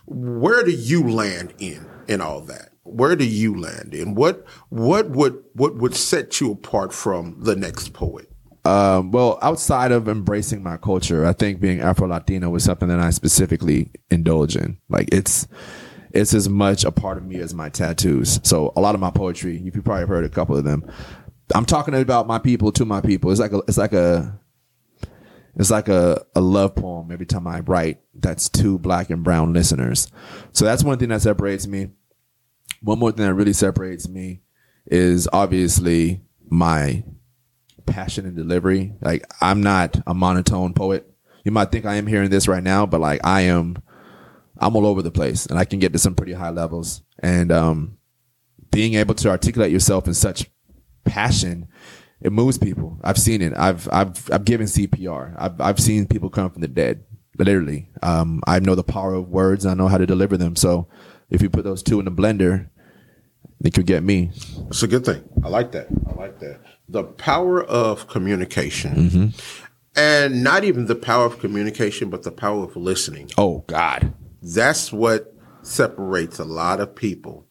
where 0.08 0.64
do 0.64 0.72
you 0.72 1.08
land 1.08 1.54
in 1.60 1.86
in 2.08 2.22
all 2.22 2.42
that 2.42 2.70
where 2.84 3.16
do 3.16 3.24
you 3.26 3.56
land 3.56 3.94
in 3.94 4.16
what 4.16 4.44
what 4.70 5.12
would 5.12 5.38
what 5.54 5.76
would 5.78 5.94
set 5.94 6.42
you 6.42 6.52
apart 6.52 6.92
from 6.92 7.36
the 7.44 7.56
next 7.56 7.94
poet 7.94 8.28
Um, 8.70 9.12
well, 9.12 9.40
outside 9.42 9.92
of 9.92 10.08
embracing 10.08 10.62
my 10.62 10.78
culture, 10.78 11.26
I 11.26 11.34
think 11.34 11.60
being 11.60 11.82
Afro 11.82 12.08
Latino 12.08 12.50
was 12.50 12.64
something 12.64 12.90
that 12.90 13.00
I 13.00 13.10
specifically 13.12 13.90
indulge 14.12 14.56
in. 14.56 14.78
Like 14.90 15.10
it's 15.12 15.48
it's 16.12 16.34
as 16.34 16.48
much 16.48 16.86
a 16.86 16.92
part 16.92 17.18
of 17.18 17.26
me 17.26 17.40
as 17.40 17.54
my 17.54 17.70
tattoos. 17.70 18.40
So 18.44 18.72
a 18.76 18.82
lot 18.82 18.96
of 18.96 19.02
my 19.02 19.12
poetry, 19.12 19.58
you 19.58 19.72
probably 19.72 20.02
have 20.02 20.10
heard 20.10 20.26
a 20.26 20.30
couple 20.30 20.56
of 20.58 20.66
them. 20.66 20.84
I'm 21.56 21.66
talking 21.66 21.96
about 21.96 22.28
my 22.28 22.40
people 22.40 22.72
to 22.74 22.86
my 22.86 23.02
people. 23.02 23.32
It's 23.32 23.40
like 23.40 23.54
a 23.54 23.62
it's 23.68 23.78
like 23.78 23.94
a 23.94 24.40
It's 25.56 25.72
like 25.72 25.90
a, 25.90 26.26
a 26.36 26.42
love 26.42 26.76
poem 26.76 27.12
every 27.12 27.26
time 27.26 27.48
I 27.48 27.60
write 27.62 28.00
that's 28.14 28.50
to 28.50 28.80
black 28.80 29.10
and 29.10 29.24
brown 29.24 29.52
listeners. 29.54 30.08
So 30.54 30.66
that's 30.66 30.84
one 30.84 30.98
thing 31.00 31.10
that 31.10 31.22
separates 31.22 31.68
me. 31.68 31.90
One 32.82 33.00
more 33.00 33.12
thing 33.12 33.26
that 33.26 33.34
really 33.34 33.54
separates 33.54 34.08
me 34.08 34.42
is 34.86 35.28
obviously 35.34 36.22
my 36.50 37.04
passion 37.90 38.26
and 38.26 38.36
delivery. 38.36 38.94
Like 39.02 39.26
I'm 39.42 39.62
not 39.62 40.02
a 40.08 40.14
monotone 40.14 40.74
poet. 40.74 41.10
You 41.44 41.52
might 41.52 41.72
think 41.72 41.86
I 41.86 41.96
am 41.96 42.08
hearing 42.08 42.30
this 42.30 42.48
right 42.48 42.64
now, 42.64 42.86
but 42.86 43.02
like 43.02 43.22
I 43.24 43.42
am 43.42 43.78
I'm 44.58 44.76
all 44.76 44.86
over 44.86 45.02
the 45.02 45.12
place 45.12 45.46
and 45.46 45.58
I 45.58 45.66
can 45.66 45.80
get 45.80 45.94
to 45.94 46.00
some 46.00 46.16
pretty 46.16 46.34
high 46.34 46.50
levels. 46.50 47.02
And 47.20 47.52
um 47.52 47.98
being 48.72 48.94
able 48.94 49.16
to 49.16 49.30
articulate 49.30 49.72
yourself 49.72 50.08
in 50.08 50.14
such 50.14 50.50
passion 51.06 51.68
it 52.22 52.32
moves 52.34 52.58
people. 52.58 53.00
I've 53.04 53.18
seen 53.18 53.42
it. 53.42 53.54
I've 53.56 53.88
I've 53.92 54.30
I've 54.32 54.46
given 54.46 54.68
CPR. 54.68 55.36
I've 55.38 55.62
I've 55.62 55.80
seen 55.80 56.06
people 56.06 56.30
come 56.30 56.50
from 56.50 56.62
the 56.62 56.68
dead. 56.68 57.04
Literally. 57.38 57.90
Um, 58.04 58.42
I 58.46 58.60
know 58.60 58.76
the 58.76 58.84
power 58.84 59.14
of 59.14 59.30
words. 59.30 59.64
And 59.64 59.72
I 59.72 59.82
know 59.82 59.88
how 59.88 59.98
to 59.98 60.06
deliver 60.06 60.36
them. 60.36 60.58
So 60.58 60.90
if 61.30 61.42
you 61.42 61.50
put 61.50 61.64
those 61.64 61.82
two 61.82 62.00
in 62.00 62.08
a 62.08 62.12
blender, 62.12 62.70
it 63.64 63.74
could 63.74 63.86
get 63.86 64.04
me. 64.04 64.32
It's 64.68 64.84
a 64.84 64.88
good 64.88 65.06
thing. 65.06 65.24
I 65.44 65.50
like 65.50 65.72
that. 65.74 65.88
I 66.08 66.14
like 66.14 66.40
that. 66.40 66.62
The 66.88 67.04
power 67.04 67.64
of 67.64 68.08
communication. 68.08 68.96
Mm-hmm. 68.96 69.28
And 69.96 70.44
not 70.44 70.64
even 70.64 70.86
the 70.86 70.96
power 70.96 71.26
of 71.26 71.40
communication, 71.40 72.10
but 72.10 72.24
the 72.24 72.32
power 72.32 72.64
of 72.64 72.76
listening. 72.76 73.30
Oh 73.38 73.66
God. 73.68 74.14
That's 74.42 74.94
what 74.94 75.34
separates 75.62 76.40
a 76.40 76.46
lot 76.46 76.80
of 76.80 76.96
people. 76.96 77.48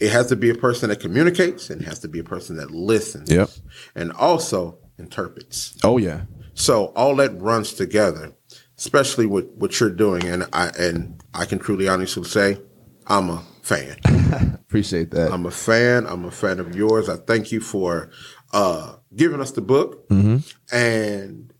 It 0.00 0.10
has 0.10 0.26
to 0.26 0.36
be 0.36 0.50
a 0.50 0.54
person 0.54 0.90
that 0.90 1.00
communicates 1.00 1.70
and 1.70 1.80
it 1.80 1.84
has 1.84 2.00
to 2.00 2.08
be 2.08 2.18
a 2.18 2.24
person 2.24 2.56
that 2.56 2.70
listens. 2.70 3.30
Yep. 3.30 3.50
And 3.94 4.12
also 4.12 4.78
interprets. 4.98 5.76
Oh 5.84 5.98
yeah. 5.98 6.22
So 6.54 6.86
all 6.96 7.14
that 7.16 7.40
runs 7.40 7.74
together, 7.74 8.32
especially 8.76 9.26
with 9.26 9.46
what 9.54 9.78
you're 9.78 9.90
doing. 9.90 10.24
And 10.24 10.48
I, 10.52 10.68
and 10.78 11.22
I 11.32 11.44
can 11.44 11.58
truly 11.58 11.86
honestly 11.86 12.24
say, 12.24 12.58
I'm 13.06 13.30
a 13.30 13.42
fan. 13.66 13.96
Appreciate 14.60 15.10
that. 15.10 15.32
I'm 15.32 15.44
a 15.44 15.50
fan. 15.50 16.06
I'm 16.06 16.24
a 16.24 16.30
fan 16.30 16.60
of 16.60 16.74
yours. 16.74 17.08
I 17.08 17.16
thank 17.16 17.50
you 17.50 17.60
for 17.60 18.10
uh, 18.52 18.96
giving 19.14 19.40
us 19.40 19.50
the 19.50 19.60
book. 19.60 20.08
Mm-hmm. 20.08 20.38
And 20.74 21.52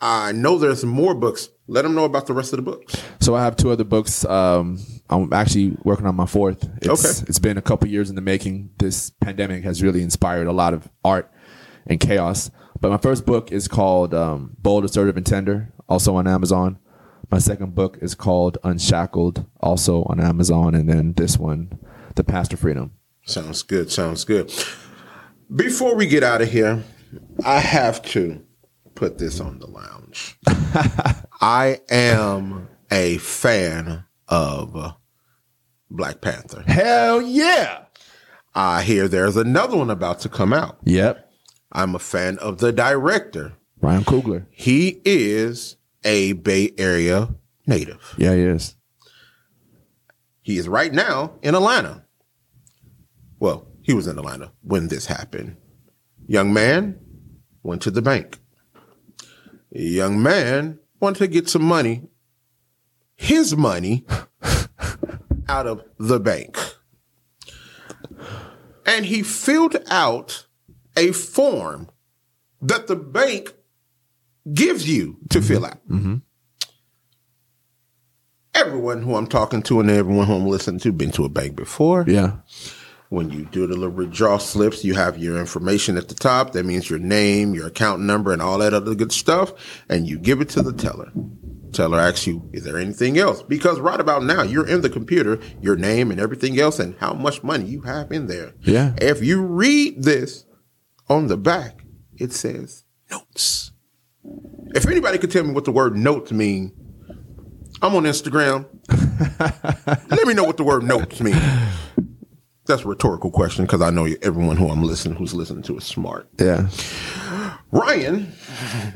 I 0.00 0.32
know 0.32 0.58
there's 0.58 0.84
more 0.84 1.14
books. 1.14 1.50
Let 1.68 1.82
them 1.82 1.94
know 1.94 2.04
about 2.04 2.26
the 2.26 2.32
rest 2.32 2.52
of 2.52 2.58
the 2.58 2.62
books. 2.62 3.02
So 3.20 3.34
I 3.34 3.42
have 3.42 3.56
two 3.56 3.70
other 3.70 3.84
books. 3.84 4.24
Um, 4.24 4.78
I'm 5.10 5.32
actually 5.32 5.76
working 5.84 6.06
on 6.06 6.14
my 6.14 6.26
fourth. 6.26 6.68
It's, 6.80 6.88
Okay. 6.88 7.26
It's 7.28 7.38
been 7.38 7.58
a 7.58 7.62
couple 7.62 7.88
years 7.88 8.08
in 8.08 8.16
the 8.16 8.22
making. 8.22 8.70
This 8.78 9.10
pandemic 9.20 9.64
has 9.64 9.82
really 9.82 10.02
inspired 10.02 10.46
a 10.46 10.52
lot 10.52 10.74
of 10.74 10.88
art 11.04 11.30
and 11.86 12.00
chaos. 12.00 12.50
But 12.80 12.90
my 12.90 12.98
first 12.98 13.26
book 13.26 13.52
is 13.52 13.68
called 13.68 14.14
um, 14.14 14.56
Bold, 14.58 14.84
Assertive, 14.84 15.16
and 15.16 15.26
Tender, 15.26 15.72
also 15.88 16.14
on 16.16 16.26
Amazon. 16.26 16.78
My 17.30 17.38
second 17.38 17.74
book 17.74 17.98
is 18.00 18.14
called 18.14 18.58
Unshackled, 18.62 19.46
also 19.60 20.04
on 20.04 20.20
Amazon. 20.20 20.74
And 20.74 20.88
then 20.88 21.12
this 21.14 21.38
one, 21.38 21.78
The 22.14 22.24
Path 22.24 22.50
to 22.50 22.56
Freedom. 22.56 22.92
Sounds 23.24 23.62
good. 23.62 23.90
Sounds 23.90 24.24
good. 24.24 24.52
Before 25.54 25.94
we 25.96 26.06
get 26.06 26.22
out 26.22 26.42
of 26.42 26.50
here, 26.50 26.84
I 27.44 27.58
have 27.58 28.02
to 28.02 28.42
put 28.94 29.18
this 29.18 29.40
on 29.40 29.58
the 29.58 29.66
lounge. 29.66 30.38
I 31.40 31.80
am 31.90 32.68
a 32.90 33.18
fan 33.18 34.04
of 34.28 34.94
Black 35.90 36.20
Panther. 36.20 36.62
Hell 36.66 37.22
yeah. 37.22 37.82
I 38.54 38.82
hear 38.82 39.06
there's 39.06 39.36
another 39.36 39.76
one 39.76 39.90
about 39.90 40.20
to 40.20 40.28
come 40.28 40.52
out. 40.52 40.78
Yep. 40.84 41.30
I'm 41.72 41.94
a 41.94 41.98
fan 41.98 42.38
of 42.38 42.58
the 42.58 42.72
director. 42.72 43.52
Ryan 43.80 44.04
Coogler. 44.04 44.46
He 44.50 45.00
is 45.04 45.76
a 46.06 46.32
Bay 46.32 46.72
Area 46.78 47.34
native. 47.66 48.14
Yeah, 48.16 48.34
he 48.34 48.42
is. 48.42 48.76
He 50.40 50.56
is 50.56 50.68
right 50.68 50.92
now 50.92 51.32
in 51.42 51.56
Atlanta. 51.56 52.06
Well, 53.40 53.66
he 53.82 53.92
was 53.92 54.06
in 54.06 54.16
Atlanta 54.16 54.52
when 54.62 54.86
this 54.88 55.06
happened. 55.06 55.56
Young 56.28 56.52
man 56.52 57.00
went 57.64 57.82
to 57.82 57.90
the 57.90 58.00
bank. 58.00 58.38
Young 59.70 60.22
man 60.22 60.78
wanted 61.00 61.18
to 61.18 61.26
get 61.26 61.48
some 61.48 61.64
money, 61.64 62.08
his 63.16 63.56
money, 63.56 64.06
out 65.48 65.66
of 65.66 65.82
the 65.98 66.20
bank. 66.20 66.56
And 68.86 69.04
he 69.04 69.24
filled 69.24 69.76
out 69.90 70.46
a 70.96 71.10
form 71.10 71.90
that 72.62 72.86
the 72.86 72.96
bank 72.96 73.55
gives 74.52 74.88
you 74.88 75.18
to 75.30 75.42
fill 75.42 75.62
mm-hmm. 75.62 76.12
out. 76.14 76.20
Everyone 78.54 79.02
who 79.02 79.16
I'm 79.16 79.26
talking 79.26 79.62
to 79.64 79.80
and 79.80 79.90
everyone 79.90 80.26
who 80.26 80.34
I'm 80.34 80.46
listening 80.46 80.80
to 80.80 80.92
been 80.92 81.10
to 81.12 81.24
a 81.24 81.28
bank 81.28 81.56
before. 81.56 82.04
Yeah. 82.06 82.38
When 83.08 83.30
you 83.30 83.44
do 83.44 83.66
the 83.66 83.74
little 83.74 83.90
withdrawal 83.90 84.38
slips, 84.38 84.84
you 84.84 84.94
have 84.94 85.18
your 85.18 85.38
information 85.38 85.96
at 85.96 86.08
the 86.08 86.14
top. 86.14 86.52
That 86.52 86.64
means 86.64 86.90
your 86.90 86.98
name, 86.98 87.54
your 87.54 87.68
account 87.68 88.02
number, 88.02 88.32
and 88.32 88.42
all 88.42 88.58
that 88.58 88.74
other 88.74 88.94
good 88.94 89.12
stuff. 89.12 89.52
And 89.88 90.08
you 90.08 90.18
give 90.18 90.40
it 90.40 90.48
to 90.50 90.62
the 90.62 90.72
teller. 90.72 91.12
Teller 91.72 92.00
asks 92.00 92.26
you, 92.26 92.48
is 92.52 92.64
there 92.64 92.78
anything 92.78 93.18
else? 93.18 93.42
Because 93.42 93.78
right 93.78 94.00
about 94.00 94.24
now, 94.24 94.42
you're 94.42 94.66
in 94.66 94.80
the 94.80 94.90
computer, 94.90 95.38
your 95.60 95.76
name 95.76 96.10
and 96.10 96.18
everything 96.18 96.58
else, 96.58 96.80
and 96.80 96.96
how 96.98 97.12
much 97.12 97.44
money 97.44 97.66
you 97.66 97.82
have 97.82 98.10
in 98.10 98.26
there. 98.26 98.54
Yeah. 98.62 98.94
If 98.96 99.22
you 99.22 99.42
read 99.42 100.02
this 100.02 100.44
on 101.08 101.28
the 101.28 101.36
back, 101.36 101.84
it 102.16 102.32
says 102.32 102.84
notes. 103.10 103.70
If 104.74 104.86
anybody 104.86 105.18
could 105.18 105.30
tell 105.30 105.44
me 105.44 105.52
what 105.52 105.64
the 105.64 105.72
word 105.72 105.96
notes 105.96 106.32
mean, 106.32 106.72
I'm 107.82 107.94
on 107.94 108.04
Instagram. 108.04 108.66
Let 110.10 110.26
me 110.26 110.34
know 110.34 110.44
what 110.44 110.56
the 110.56 110.64
word 110.64 110.82
notes 110.82 111.20
mean. 111.20 111.40
That's 112.66 112.82
a 112.82 112.88
rhetorical 112.88 113.30
question 113.30 113.64
because 113.64 113.80
I 113.80 113.90
know 113.90 114.08
everyone 114.22 114.56
who 114.56 114.68
I'm 114.68 114.82
listening, 114.82 115.16
who's 115.16 115.34
listening 115.34 115.62
to, 115.64 115.76
is 115.78 115.84
smart. 115.84 116.28
Yeah. 116.38 116.68
Ryan, 117.70 118.26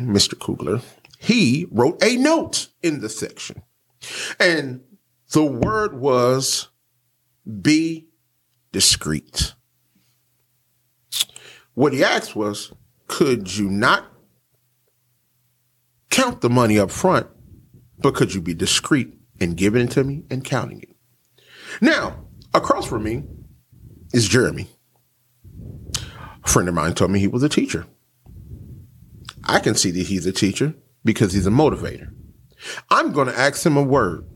Mr. 0.00 0.34
Coogler, 0.34 0.82
he 1.18 1.66
wrote 1.70 2.02
a 2.02 2.16
note 2.16 2.68
in 2.82 3.00
the 3.00 3.08
section, 3.08 3.62
and 4.38 4.80
the 5.32 5.44
word 5.44 6.00
was 6.00 6.68
be 7.62 8.08
discreet. 8.72 9.54
What 11.74 11.92
he 11.92 12.02
asked 12.02 12.34
was, 12.34 12.72
could 13.06 13.56
you 13.56 13.70
not 13.70 14.06
count 16.10 16.40
the 16.40 16.50
money 16.50 16.78
up 16.78 16.90
front, 16.90 17.26
but 17.98 18.14
could 18.14 18.34
you 18.34 18.40
be 18.40 18.54
discreet 18.54 19.14
in 19.38 19.54
giving 19.54 19.86
it 19.86 19.92
to 19.92 20.04
me 20.04 20.24
and 20.30 20.44
counting 20.44 20.80
it? 20.82 20.96
Now, 21.80 22.26
across 22.52 22.86
from 22.86 23.04
me 23.04 23.24
is 24.12 24.28
Jeremy. 24.28 24.68
A 26.44 26.48
friend 26.48 26.68
of 26.68 26.74
mine 26.74 26.94
told 26.94 27.10
me 27.10 27.20
he 27.20 27.28
was 27.28 27.42
a 27.42 27.48
teacher. 27.48 27.86
I 29.44 29.60
can 29.60 29.74
see 29.74 29.90
that 29.92 30.06
he's 30.06 30.26
a 30.26 30.32
teacher 30.32 30.74
because 31.04 31.32
he's 31.32 31.46
a 31.46 31.50
motivator. 31.50 32.12
I'm 32.90 33.12
going 33.12 33.28
to 33.28 33.38
ask 33.38 33.64
him 33.64 33.76
a 33.76 33.82
word. 33.82 34.26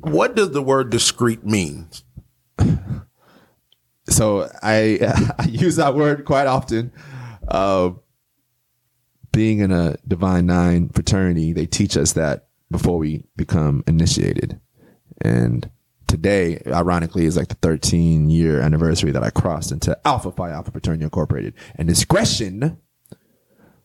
What 0.00 0.34
does 0.36 0.50
the 0.50 0.62
word 0.62 0.90
discreet 0.90 1.44
mean? 1.44 1.88
so 4.08 4.48
I, 4.62 5.34
I 5.38 5.44
use 5.46 5.76
that 5.76 5.94
word 5.94 6.24
quite 6.24 6.46
often. 6.46 6.92
Uh, 7.48 7.90
being 9.32 9.60
in 9.60 9.72
a 9.72 9.96
divine 10.06 10.46
nine 10.46 10.90
fraternity, 10.90 11.52
they 11.52 11.66
teach 11.66 11.96
us 11.96 12.12
that 12.12 12.48
before 12.70 12.98
we 12.98 13.24
become 13.36 13.82
initiated. 13.86 14.60
And 15.20 15.70
today, 16.06 16.62
ironically, 16.66 17.24
is 17.24 17.36
like 17.36 17.48
the 17.48 17.54
13 17.56 18.30
year 18.30 18.60
anniversary 18.60 19.10
that 19.12 19.22
I 19.22 19.30
crossed 19.30 19.72
into 19.72 19.98
Alpha 20.06 20.30
Phi 20.30 20.50
Alpha 20.50 20.70
Fraternity 20.70 21.04
Incorporated. 21.04 21.54
And 21.76 21.88
discretion 21.88 22.78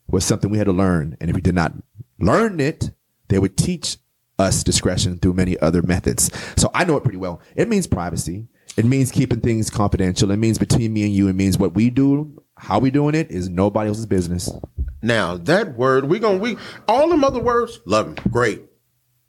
was 0.07 0.25
something 0.25 0.49
we 0.49 0.57
had 0.57 0.65
to 0.65 0.73
learn. 0.73 1.17
And 1.19 1.29
if 1.29 1.35
we 1.35 1.41
did 1.41 1.55
not 1.55 1.73
learn 2.19 2.59
it, 2.59 2.91
they 3.29 3.39
would 3.39 3.57
teach 3.57 3.97
us 4.39 4.63
discretion 4.63 5.17
through 5.19 5.33
many 5.33 5.59
other 5.59 5.81
methods. 5.81 6.31
So 6.55 6.69
I 6.73 6.85
know 6.85 6.97
it 6.97 7.03
pretty 7.03 7.17
well. 7.17 7.41
It 7.55 7.67
means 7.67 7.87
privacy. 7.87 8.47
It 8.77 8.85
means 8.85 9.11
keeping 9.11 9.41
things 9.41 9.69
confidential. 9.69 10.31
It 10.31 10.37
means 10.37 10.57
between 10.57 10.93
me 10.93 11.03
and 11.03 11.13
you. 11.13 11.27
It 11.27 11.33
means 11.33 11.57
what 11.57 11.73
we 11.73 11.89
do, 11.89 12.43
how 12.55 12.79
we 12.79 12.91
doing 12.91 13.15
it 13.15 13.31
is 13.31 13.49
nobody 13.49 13.89
else's 13.89 14.05
business. 14.05 14.49
Now 15.01 15.37
that 15.37 15.75
word, 15.77 16.05
we 16.05 16.19
gonna 16.19 16.37
we 16.39 16.57
all 16.87 17.09
them 17.09 17.23
other 17.23 17.39
words, 17.39 17.79
love 17.85 18.15
them, 18.15 18.31
great. 18.31 18.63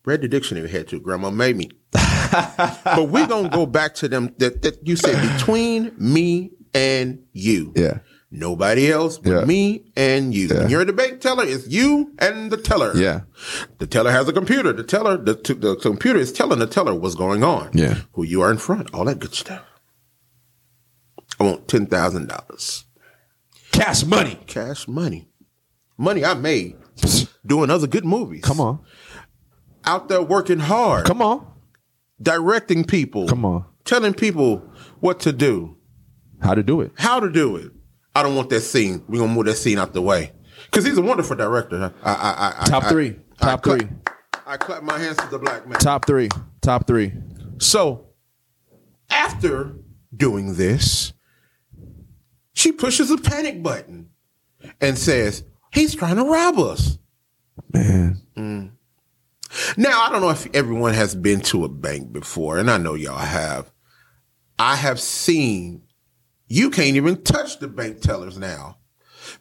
Read 0.05 0.23
the 0.23 0.29
dictionary 0.29 0.69
had 0.71 0.89
to. 0.89 1.01
Grandma 1.01 1.31
made 1.31 1.57
me. 1.57 1.71
but 1.93 3.09
we 3.11 3.27
gonna 3.27 3.49
go 3.51 3.67
back 3.67 3.95
to 3.97 4.09
them 4.09 4.35
that, 4.39 4.63
that 4.63 4.87
you 4.87 4.97
said 4.97 5.21
between 5.39 5.93
me 5.99 6.53
and 6.75 7.21
you. 7.33 7.73
Yeah. 7.77 7.99
Nobody 8.31 8.91
else 8.93 9.17
but 9.19 9.31
Yeah. 9.31 9.45
me 9.45 9.91
and 9.97 10.35
you. 10.35 10.49
Yeah. 10.49 10.59
When 10.61 10.69
you're 10.71 10.85
the 10.85 10.93
bank 10.93 11.21
teller, 11.21 11.45
it's 11.47 11.67
you 11.69 12.13
and 12.19 12.51
the 12.51 12.59
teller. 12.59 12.95
Yeah. 12.95 13.23
The 13.79 13.87
teller 13.87 14.11
has 14.11 14.29
a 14.29 14.33
computer. 14.35 14.73
The 14.75 14.83
teller, 14.85 15.17
the, 15.17 15.35
the 15.35 15.77
computer 15.77 16.19
is 16.19 16.31
telling 16.33 16.59
the 16.59 16.67
teller 16.67 16.95
what's 16.95 17.15
going 17.15 17.43
on. 17.43 17.71
Yeah. 17.73 18.01
Who 18.13 18.25
you 18.25 18.43
are 18.43 18.51
in 18.51 18.59
front. 18.59 18.93
All 18.95 19.05
that 19.07 19.19
good 19.19 19.35
stuff. 19.35 19.63
I 21.41 21.45
want 21.45 21.69
ten 21.69 21.87
thousand 21.87 22.29
dollars 22.29 22.85
Cash 23.73 24.05
money. 24.05 24.39
cash 24.47 24.89
money, 24.89 25.28
money 25.99 26.25
I 26.25 26.33
made 26.35 26.77
doing 27.45 27.69
other 27.71 27.87
good 27.87 28.05
movies. 28.05 28.43
Come 28.43 28.61
on. 28.61 28.81
Out 29.85 30.09
there 30.09 30.23
working 30.23 30.59
hard. 30.59 31.05
Come 31.07 31.21
on. 31.21 31.47
Directing 32.21 32.85
people. 32.85 33.29
Come 33.29 33.45
on. 33.45 33.65
Telling 33.85 34.15
people 34.15 34.59
what 35.01 35.21
to 35.21 35.33
do, 35.33 35.77
How 36.41 36.55
to 36.55 36.63
do 36.63 36.81
it. 36.81 36.93
how 36.97 37.21
to 37.21 37.31
do 37.31 37.57
it. 37.57 37.73
I 38.15 38.23
don't 38.23 38.35
want 38.35 38.51
that 38.51 38.61
scene. 38.63 39.05
We're 39.09 39.21
gonna 39.21 39.33
move 39.33 39.47
that 39.47 39.55
scene 39.57 39.79
out 39.79 39.93
the 39.93 40.03
way. 40.03 40.33
Cause 40.73 40.85
he's 40.85 40.99
a 40.99 41.03
wonderful 41.03 41.37
director. 41.37 41.93
I, 42.03 42.13
I, 42.13 42.63
I, 42.63 42.65
Top 42.67 42.85
I- 42.85 42.89
three. 42.91 43.17
Top 43.41 43.63
three. 43.65 43.89
I 44.47 44.57
clap 44.57 44.83
my 44.83 44.99
hands 44.99 45.17
to 45.19 45.27
the 45.29 45.39
black 45.39 45.67
man. 45.69 45.79
Top 45.79 46.07
three. 46.07 46.29
Top 46.63 46.87
three. 46.87 47.13
So 47.59 48.09
after 49.11 49.77
doing 50.15 50.55
this, 50.55 51.13
she 52.55 52.73
pushes 52.73 53.11
a 53.11 53.19
panic 53.19 53.63
button 53.63 54.09
and 54.81 54.99
says, 54.99 55.45
He's 55.73 55.95
trying 55.95 56.17
to 56.17 56.25
rob 56.25 56.59
us. 56.59 56.99
Man. 57.73 58.21
Mm. 58.37 58.71
Now, 59.77 60.03
I 60.03 60.11
don't 60.11 60.21
know 60.21 60.31
if 60.31 60.47
everyone 60.55 60.95
has 60.95 61.15
been 61.15 61.41
to 61.43 61.65
a 61.65 61.69
bank 61.69 62.13
before, 62.13 62.59
and 62.59 62.71
I 62.71 62.79
know 62.79 62.95
y'all 62.95 63.19
have. 63.19 63.71
I 64.59 64.77
have 64.77 65.01
seen 65.01 65.83
you 66.49 66.71
can't 66.71 66.97
even 66.97 67.23
touch 67.23 67.59
the 67.59 67.69
bank 67.69 68.01
tellers 68.01 68.39
now 68.39 68.79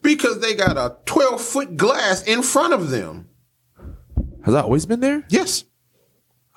because 0.02 0.40
they 0.40 0.54
got 0.54 0.76
a 0.76 0.96
12 1.06 1.40
foot 1.40 1.76
glass 1.76 2.22
in 2.22 2.42
front 2.42 2.74
of 2.74 2.90
them. 2.90 3.28
Has 4.44 4.54
that 4.54 4.64
always 4.64 4.86
been 4.86 5.00
there? 5.00 5.24
Yes. 5.30 5.64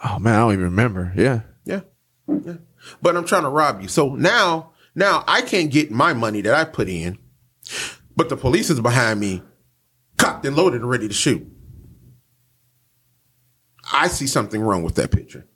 Oh 0.04 0.20
man, 0.20 0.36
I 0.36 0.40
don't 0.40 0.54
even 0.54 0.66
remember. 0.66 1.14
Yeah. 1.16 1.42
Yeah. 1.64 1.82
yeah. 2.28 2.56
But 3.02 3.16
I'm 3.16 3.26
trying 3.26 3.44
to 3.44 3.50
rob 3.50 3.82
you. 3.82 3.88
So 3.88 4.16
now, 4.16 4.74
now 4.94 5.24
I 5.28 5.42
can't 5.42 5.72
get 5.72 5.92
my 5.92 6.14
money 6.14 6.42
that 6.42 6.54
I 6.54 6.66
put 6.66 6.90
in, 6.90 7.18
but 8.16 8.30
the 8.30 8.38
police 8.38 8.70
is 8.70 8.82
behind 8.82 9.20
me, 9.20 9.42
cocked 10.22 10.46
and 10.46 10.56
loaded 10.56 10.82
and 10.82 10.90
ready 10.90 11.08
to 11.08 11.14
shoot. 11.14 11.46
I 13.92 14.08
see 14.08 14.28
something 14.28 14.62
wrong 14.62 14.84
with 14.84 14.96
that 14.96 15.12
picture. 15.12 15.48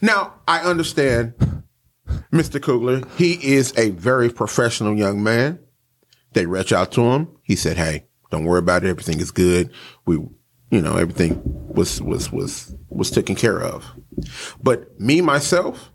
Now, 0.00 0.34
I 0.48 0.60
understand 0.60 1.34
Mr. 2.32 2.58
Coogler. 2.58 3.06
He 3.16 3.54
is 3.54 3.76
a 3.76 3.90
very 3.90 4.30
professional 4.30 4.96
young 4.96 5.22
man. 5.22 5.58
They 6.32 6.46
reach 6.46 6.72
out 6.72 6.92
to 6.92 7.02
him. 7.02 7.28
He 7.42 7.54
said, 7.54 7.76
Hey, 7.76 8.06
don't 8.30 8.44
worry 8.44 8.58
about 8.58 8.84
it. 8.84 8.88
Everything 8.88 9.20
is 9.20 9.30
good. 9.30 9.70
We, 10.06 10.14
you 10.14 10.80
know, 10.80 10.96
everything 10.96 11.40
was, 11.44 12.00
was, 12.00 12.32
was, 12.32 12.74
was 12.88 13.10
taken 13.10 13.36
care 13.36 13.60
of. 13.60 13.84
But 14.62 14.98
me, 14.98 15.20
myself, 15.20 15.92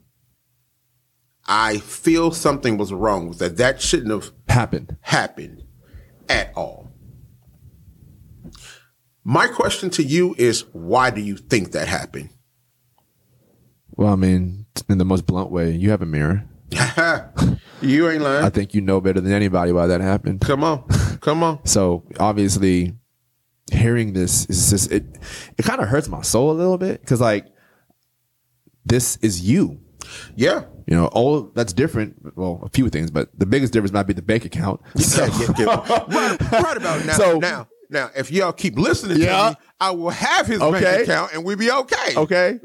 I 1.47 1.79
feel 1.79 2.31
something 2.31 2.77
was 2.77 2.93
wrong 2.93 3.27
with 3.27 3.39
that. 3.39 3.57
That 3.57 3.81
shouldn't 3.81 4.11
have 4.11 4.31
Happened. 4.47 4.97
happened 5.01 5.63
at 6.29 6.53
all. 6.55 6.88
My 9.29 9.45
question 9.45 9.91
to 9.91 10.01
you 10.03 10.33
is 10.39 10.65
why 10.73 11.11
do 11.11 11.21
you 11.21 11.37
think 11.37 11.73
that 11.73 11.87
happened? 11.87 12.29
Well, 13.91 14.11
I 14.11 14.15
mean, 14.15 14.65
in 14.89 14.97
the 14.97 15.05
most 15.05 15.27
blunt 15.27 15.51
way, 15.51 15.69
you 15.69 15.91
have 15.91 16.01
a 16.01 16.07
mirror. 16.07 16.45
you 17.79 18.09
ain't 18.09 18.23
lying. 18.23 18.43
I 18.43 18.49
think 18.49 18.73
you 18.73 18.81
know 18.81 18.99
better 18.99 19.21
than 19.21 19.31
anybody 19.31 19.71
why 19.71 19.85
that 19.85 20.01
happened. 20.01 20.41
Come 20.41 20.63
on. 20.63 20.83
Come 21.21 21.43
on. 21.43 21.59
So 21.65 22.05
obviously, 22.19 22.95
hearing 23.71 24.13
this 24.13 24.47
is 24.47 24.71
just 24.71 24.91
it. 24.91 25.05
It 25.59 25.63
kind 25.63 25.79
of 25.79 25.89
hurts 25.89 26.07
my 26.07 26.23
soul 26.23 26.49
a 26.49 26.57
little 26.57 26.79
bit 26.79 26.99
because 26.99 27.21
like 27.21 27.45
this 28.83 29.17
is 29.17 29.47
you. 29.47 29.79
Yeah. 30.35 30.63
You 30.87 30.95
know, 30.95 31.05
all 31.05 31.51
that's 31.53 31.73
different. 31.73 32.35
Well, 32.35 32.61
a 32.63 32.69
few 32.69 32.89
things, 32.89 33.11
but 33.11 33.29
the 33.37 33.45
biggest 33.45 33.73
difference 33.73 33.93
might 33.93 34.07
be 34.07 34.13
the 34.13 34.23
bank 34.23 34.45
account. 34.45 34.81
So, 34.97 35.23
Yeah, 35.23 35.37
yeah, 35.39 35.53
yeah. 35.59 35.65
right, 36.07 36.51
right 36.51 36.77
about 36.77 37.05
now. 37.05 37.13
So- 37.13 37.37
now, 37.37 37.67
now, 37.89 38.09
if 38.15 38.31
y'all 38.31 38.51
keep 38.53 38.77
listening 38.77 39.17
Yeah. 39.19 39.37
to 39.43 39.49
me, 39.51 39.55
I 39.79 39.91
will 39.91 40.09
have 40.11 40.47
his 40.47 40.61
Okay. 40.61 40.81
bank 40.81 41.03
account 41.03 41.33
and 41.33 41.43
we'll 41.43 41.57
be 41.57 41.71
okay. 41.71 42.15
okay. 42.15 42.59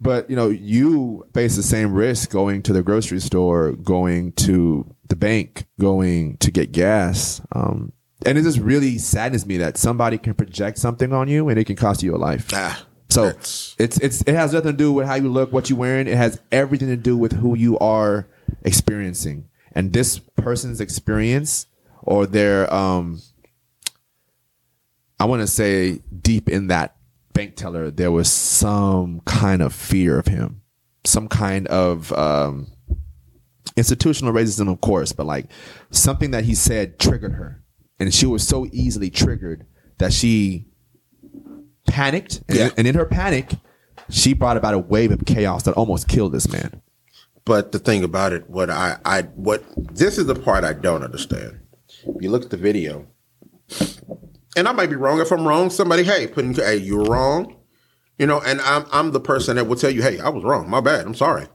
But 0.00 0.28
you 0.28 0.36
know, 0.36 0.48
you 0.50 1.24
face 1.32 1.56
the 1.56 1.62
same 1.62 1.92
risk 1.94 2.30
going 2.30 2.62
to 2.64 2.72
the 2.72 2.82
grocery 2.82 3.20
store, 3.20 3.72
going 3.72 4.32
to 4.32 4.84
the 5.08 5.16
bank, 5.16 5.64
going 5.80 6.36
to 6.38 6.50
get 6.50 6.72
gas. 6.72 7.40
Um, 7.52 7.92
and 8.26 8.36
it 8.36 8.42
just 8.42 8.58
really 8.58 8.98
saddens 8.98 9.46
me 9.46 9.56
that 9.58 9.78
somebody 9.78 10.18
can 10.18 10.34
project 10.34 10.78
something 10.78 11.12
on 11.12 11.28
you 11.28 11.48
and 11.48 11.58
it 11.58 11.64
can 11.64 11.76
cost 11.76 12.02
you 12.02 12.10
your 12.10 12.18
life. 12.18 12.48
Ah, 12.52 12.84
So 13.08 13.26
that's- 13.26 13.74
it's 13.78 13.98
it's 13.98 14.22
it 14.26 14.34
has 14.34 14.52
nothing 14.52 14.72
to 14.72 14.76
do 14.76 14.92
with 14.92 15.06
how 15.06 15.14
you 15.14 15.28
look, 15.30 15.52
what 15.52 15.70
you're 15.70 15.78
wearing. 15.78 16.06
It 16.08 16.16
has 16.16 16.40
everything 16.52 16.88
to 16.88 16.96
do 16.96 17.16
with 17.16 17.32
who 17.32 17.56
you 17.56 17.78
are 17.78 18.26
experiencing. 18.64 19.44
And 19.72 19.92
this 19.92 20.18
person's 20.18 20.80
experience 20.80 21.66
or 22.02 22.26
their 22.26 22.72
um 22.72 23.20
I 25.18 25.24
want 25.24 25.40
to 25.40 25.46
say 25.46 26.00
deep 26.20 26.48
in 26.48 26.66
that 26.68 26.96
bank 27.32 27.54
teller 27.56 27.90
there 27.90 28.10
was 28.10 28.30
some 28.32 29.20
kind 29.26 29.60
of 29.62 29.72
fear 29.74 30.18
of 30.18 30.26
him. 30.26 30.62
Some 31.04 31.28
kind 31.28 31.66
of 31.68 32.12
um 32.12 32.68
institutional 33.76 34.32
racism 34.32 34.70
of 34.70 34.80
course, 34.80 35.12
but 35.12 35.26
like 35.26 35.46
something 35.90 36.30
that 36.32 36.44
he 36.44 36.54
said 36.54 36.98
triggered 36.98 37.32
her. 37.32 37.62
And 37.98 38.12
she 38.12 38.26
was 38.26 38.46
so 38.46 38.66
easily 38.72 39.10
triggered 39.10 39.66
that 39.98 40.12
she 40.12 40.66
panicked, 41.86 42.42
and, 42.48 42.58
Yeah. 42.58 42.70
and 42.76 42.86
in 42.86 42.94
her 42.94 43.06
panic, 43.06 43.52
she 44.10 44.34
brought 44.34 44.56
about 44.56 44.74
a 44.74 44.78
wave 44.78 45.10
of 45.12 45.24
chaos 45.24 45.62
that 45.64 45.72
almost 45.74 46.06
killed 46.08 46.32
this 46.32 46.50
man. 46.50 46.82
But 47.44 47.72
the 47.72 47.78
thing 47.78 48.04
about 48.04 48.32
it, 48.32 48.50
what 48.50 48.68
I, 48.70 48.98
I, 49.04 49.22
what 49.22 49.64
this 49.76 50.18
is 50.18 50.26
the 50.26 50.34
part 50.34 50.64
I 50.64 50.72
don't 50.74 51.02
understand. 51.04 51.60
If 52.04 52.20
you 52.22 52.30
look 52.30 52.42
at 52.44 52.50
the 52.50 52.56
video, 52.56 53.06
and 54.56 54.66
I 54.66 54.72
might 54.72 54.90
be 54.90 54.96
wrong. 54.96 55.20
If 55.20 55.30
I'm 55.30 55.46
wrong, 55.46 55.70
somebody, 55.70 56.02
hey, 56.02 56.26
put 56.26 56.44
in, 56.44 56.54
hey, 56.54 56.76
you're 56.78 57.04
wrong. 57.04 57.56
You 58.18 58.26
know, 58.26 58.40
and 58.40 58.60
I'm, 58.62 58.86
I'm 58.92 59.12
the 59.12 59.20
person 59.20 59.56
that 59.56 59.66
will 59.66 59.76
tell 59.76 59.90
you, 59.90 60.02
hey, 60.02 60.18
I 60.18 60.30
was 60.30 60.42
wrong. 60.42 60.68
My 60.70 60.80
bad. 60.80 61.04
I'm 61.06 61.14
sorry. 61.14 61.46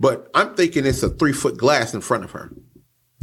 But 0.00 0.28
I'm 0.34 0.54
thinking 0.56 0.84
it's 0.84 1.02
a 1.02 1.08
three 1.08 1.32
foot 1.32 1.56
glass 1.56 1.94
in 1.94 2.00
front 2.02 2.24
of 2.24 2.32
her. 2.32 2.52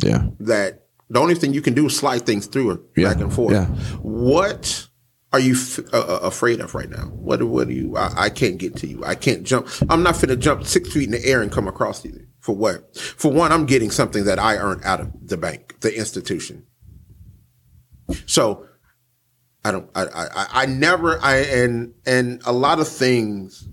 Yeah, 0.02 0.28
That 0.40 0.86
the 1.10 1.20
only 1.20 1.36
thing 1.36 1.54
you 1.54 1.62
can 1.62 1.74
do 1.76 1.86
is 1.86 1.96
slide 1.96 2.26
things 2.26 2.48
through 2.48 2.72
it 2.72 2.80
Yeah, 2.98 3.10
back 3.14 3.22
and 3.22 3.32
forth. 3.32 3.54
yeah. 3.54 3.68
What 4.02 4.88
are 5.34 5.40
you 5.40 5.54
f- 5.54 5.80
uh, 5.94 5.98
uh, 6.00 6.20
afraid 6.24 6.62
of 6.62 6.74
right 6.74 6.90
now? 6.90 7.06
What 7.08 7.40
do- 7.40 7.48
what 7.48 7.68
do 7.68 7.74
you? 7.74 7.96
I, 7.98 8.24
I 8.26 8.30
can't 8.30 8.58
get 8.58 8.76
to 8.78 8.88
you. 8.88 9.04
I 9.06 9.14
can't 9.16 9.44
jump. 9.44 9.68
I'm 9.90 10.02
not 10.02 10.16
finna 10.16 10.40
jump 10.40 10.66
six 10.66 10.92
feet 10.92 11.04
in 11.06 11.12
the 11.12 11.24
air 11.26 11.42
and 11.44 11.52
come 11.52 11.68
across 11.68 12.04
you. 12.06 12.26
For 12.40 12.56
what? 12.56 12.96
For 12.98 13.32
one, 13.32 13.52
I'm 13.52 13.66
getting 13.68 13.92
something 13.92 14.24
that 14.26 14.40
I 14.40 14.56
earned 14.58 14.84
out 14.84 15.00
of 15.02 15.12
the 15.28 15.38
bank, 15.38 15.80
the 15.82 15.96
institution. 15.96 16.66
So 18.26 18.66
I 19.66 19.72
don't. 19.72 19.90
I 19.96 20.04
I, 20.06 20.48
I 20.64 20.66
never. 20.66 21.20
I 21.22 21.38
and 21.38 21.94
and 22.06 22.42
a 22.46 22.52
lot 22.52 22.80
of 22.80 22.88
things 22.88 23.68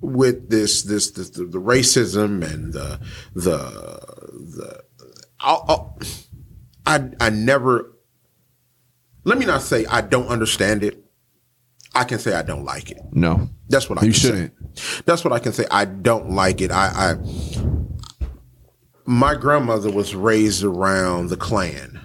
with 0.00 0.48
this 0.50 0.82
this, 0.82 1.10
this 1.10 1.30
the, 1.30 1.44
the 1.44 1.58
racism 1.60 2.44
and 2.48 2.72
the 2.72 3.00
the 3.34 3.56
the 3.58 4.80
I'll, 5.40 5.98
I 6.86 7.10
I 7.20 7.30
never. 7.30 7.96
Let 9.24 9.36
me 9.38 9.46
not 9.46 9.62
say 9.62 9.84
I 9.86 10.00
don't 10.00 10.28
understand 10.28 10.82
it. 10.84 11.04
I 11.94 12.04
can 12.04 12.18
say 12.20 12.32
I 12.34 12.42
don't 12.42 12.64
like 12.64 12.90
it. 12.92 12.98
no, 13.12 13.48
That's 13.68 13.90
what 13.90 13.98
I 14.00 14.02
You 14.06 14.12
can 14.12 14.20
shouldn't. 14.20 14.78
say. 14.78 15.02
That's 15.06 15.24
what 15.24 15.32
I 15.32 15.40
can 15.40 15.52
say. 15.52 15.66
I 15.72 15.84
don't 15.86 16.30
like 16.30 16.60
it. 16.60 16.70
I, 16.70 16.86
I 16.86 17.16
my 19.04 19.34
grandmother 19.34 19.90
was 19.90 20.14
raised 20.14 20.62
around 20.62 21.30
the 21.30 21.36
Klan. 21.36 22.00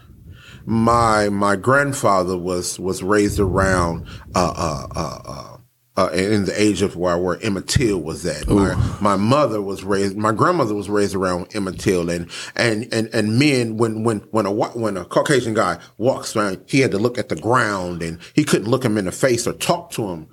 My 0.65 1.29
my 1.29 1.55
grandfather 1.55 2.37
was 2.37 2.79
was 2.79 3.03
raised 3.03 3.39
around 3.39 4.07
uh 4.33 4.53
uh 4.55 4.87
uh. 4.95 5.19
uh 5.25 5.57
uh, 5.97 6.09
in 6.11 6.43
the 6.43 6.61
age 6.61 6.81
of 6.81 6.97
where, 6.97 7.17
where 7.17 7.41
Emmett 7.41 7.69
Till 7.69 8.01
was 8.01 8.25
at. 8.25 8.49
My, 8.49 8.75
my 8.99 9.15
mother 9.15 9.61
was 9.61 9.81
raised, 9.85 10.17
my 10.17 10.33
grandmother 10.33 10.75
was 10.75 10.89
raised 10.89 11.15
around 11.15 11.55
Emmett 11.55 11.79
Till 11.79 12.09
and, 12.09 12.29
and, 12.53 12.93
and, 12.93 13.07
and 13.13 13.39
men, 13.39 13.77
when, 13.77 14.03
when, 14.03 14.17
when 14.31 14.45
a, 14.45 14.51
when 14.51 14.97
a 14.97 15.05
Caucasian 15.05 15.53
guy 15.53 15.79
walks 15.97 16.35
around, 16.35 16.61
he 16.67 16.81
had 16.81 16.91
to 16.91 16.97
look 16.97 17.17
at 17.17 17.29
the 17.29 17.37
ground 17.37 18.03
and 18.03 18.19
he 18.33 18.43
couldn't 18.43 18.67
look 18.67 18.83
him 18.83 18.97
in 18.97 19.05
the 19.05 19.11
face 19.13 19.47
or 19.47 19.53
talk 19.53 19.89
to 19.91 20.09
him 20.09 20.27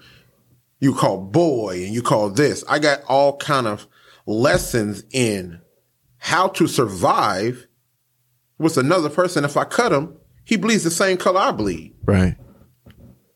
you 0.82 0.92
call 0.92 1.16
boy 1.16 1.84
and 1.84 1.94
you 1.94 2.02
call 2.02 2.28
this. 2.28 2.64
I 2.68 2.80
got 2.80 3.02
all 3.08 3.36
kind 3.36 3.68
of 3.68 3.86
lessons 4.26 5.04
in 5.12 5.60
how 6.18 6.48
to 6.48 6.66
survive 6.66 7.68
with 8.58 8.76
another 8.76 9.08
person. 9.08 9.44
If 9.44 9.56
I 9.56 9.62
cut 9.62 9.92
him, 9.92 10.16
he 10.44 10.56
bleeds 10.56 10.84
the 10.84 10.90
same 10.90 11.16
color 11.16 11.40
I 11.40 11.52
bleed. 11.52 11.94
right. 12.04 12.36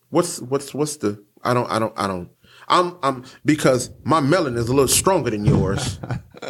What's 0.09 0.39
what's 0.41 0.73
what's 0.73 0.97
the 0.97 1.21
I 1.43 1.53
don't 1.53 1.69
I 1.69 1.79
don't 1.79 1.93
I 1.97 2.07
don't 2.07 2.29
I'm 2.69 2.97
I'm 3.03 3.23
because 3.45 3.89
my 4.03 4.19
melon 4.19 4.55
is 4.57 4.67
a 4.69 4.73
little 4.73 4.87
stronger 4.87 5.29
than 5.31 5.45
yours. 5.45 5.99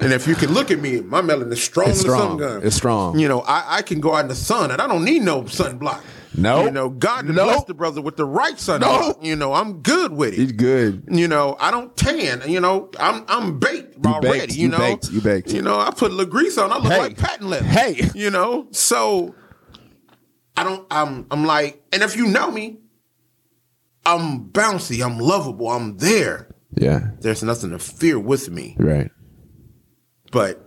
and 0.00 0.12
if 0.12 0.26
you 0.26 0.34
can 0.34 0.52
look 0.52 0.70
at 0.70 0.80
me, 0.80 1.00
my 1.00 1.20
melon 1.20 1.52
is 1.52 1.62
strong 1.62 1.90
It's 1.90 2.00
strong. 2.00 2.36
gun. 2.38 2.62
It's 2.64 2.76
strong. 2.76 3.18
You 3.18 3.28
know, 3.28 3.40
I, 3.42 3.76
I 3.78 3.82
can 3.82 4.00
go 4.00 4.14
out 4.14 4.20
in 4.22 4.28
the 4.28 4.34
sun 4.34 4.70
and 4.70 4.80
I 4.82 4.86
don't 4.86 5.04
need 5.04 5.22
no 5.22 5.42
sunblock. 5.42 6.02
Nope. 6.36 6.66
You 6.66 6.70
know, 6.70 6.88
God 6.90 7.26
Nope. 7.26 7.34
bless 7.34 7.64
the 7.64 7.74
brother 7.74 8.00
with 8.00 8.16
the 8.16 8.24
right 8.24 8.54
sunblock. 8.54 8.80
Nope. 8.80 9.18
You 9.22 9.34
know, 9.36 9.52
I'm 9.52 9.82
good 9.82 10.12
with 10.12 10.34
it. 10.34 10.36
He's 10.38 10.52
good. 10.52 11.04
You 11.10 11.26
know, 11.28 11.56
I 11.60 11.70
don't 11.72 11.96
tan. 11.96 12.42
You 12.46 12.60
know, 12.60 12.90
I'm 13.00 13.24
I'm 13.28 13.58
baked 13.58 13.96
You 14.04 14.10
already. 14.12 14.38
baked, 14.40 14.54
you 14.56 14.62
you 14.62 14.68
know, 14.68 14.78
baked, 14.78 15.10
you 15.10 15.20
baked. 15.20 15.52
You 15.52 15.62
know, 15.62 15.78
I 15.80 15.90
put 15.90 16.10
a 16.12 16.14
little 16.14 16.30
grease 16.30 16.58
on. 16.58 16.70
I 16.72 16.76
look 16.78 16.92
Hey. 16.92 16.98
like 16.98 17.18
patent 17.18 17.50
leather. 17.50 17.64
Hey. 17.66 18.08
you 18.14 18.30
know, 18.30 18.68
so 18.70 19.34
I 20.60 20.62
don't. 20.62 20.86
I'm. 20.90 21.26
I'm 21.30 21.46
like, 21.46 21.82
and 21.90 22.02
if 22.02 22.16
you 22.16 22.26
know 22.26 22.50
me, 22.50 22.80
I'm 24.04 24.50
bouncy. 24.50 25.02
I'm 25.02 25.18
lovable. 25.18 25.70
I'm 25.70 25.96
there. 25.96 26.54
Yeah. 26.76 27.12
There's 27.18 27.42
nothing 27.42 27.70
to 27.70 27.78
fear 27.78 28.18
with 28.18 28.50
me. 28.50 28.76
Right. 28.78 29.10
But 30.32 30.62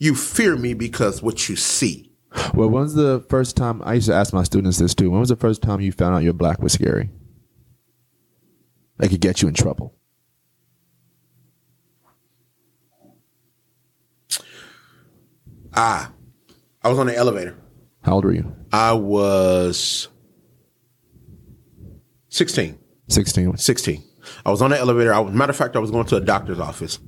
you 0.00 0.16
fear 0.16 0.56
me 0.56 0.74
because 0.74 1.22
what 1.22 1.48
you 1.48 1.54
see. 1.54 2.12
Well, 2.54 2.68
when's 2.68 2.94
the 2.94 3.24
first 3.28 3.56
time 3.56 3.82
I 3.84 3.94
used 3.94 4.08
to 4.08 4.14
ask 4.14 4.32
my 4.32 4.42
students 4.42 4.78
this 4.78 4.96
too? 4.96 5.12
When 5.12 5.20
was 5.20 5.28
the 5.28 5.36
first 5.36 5.62
time 5.62 5.80
you 5.80 5.92
found 5.92 6.16
out 6.16 6.24
your 6.24 6.32
black 6.32 6.60
was 6.60 6.72
scary? 6.72 7.08
That 8.98 9.10
could 9.10 9.20
get 9.20 9.42
you 9.42 9.48
in 9.48 9.54
trouble. 9.54 9.94
Ah, 15.72 16.10
I 16.82 16.88
was 16.88 16.98
on 16.98 17.06
the 17.06 17.14
elevator. 17.14 17.56
How 18.06 18.12
old 18.12 18.24
were 18.24 18.32
you? 18.32 18.54
I 18.72 18.92
was 18.92 20.06
16. 22.28 22.78
16. 23.08 23.56
16. 23.56 24.04
I 24.44 24.50
was 24.50 24.62
on 24.62 24.70
the 24.70 24.78
elevator. 24.78 25.12
I 25.12 25.18
was, 25.18 25.34
matter 25.34 25.50
of 25.50 25.56
fact, 25.56 25.74
I 25.74 25.80
was 25.80 25.90
going 25.90 26.06
to 26.06 26.16
a 26.16 26.20
doctor's 26.20 26.60
office. 26.60 27.00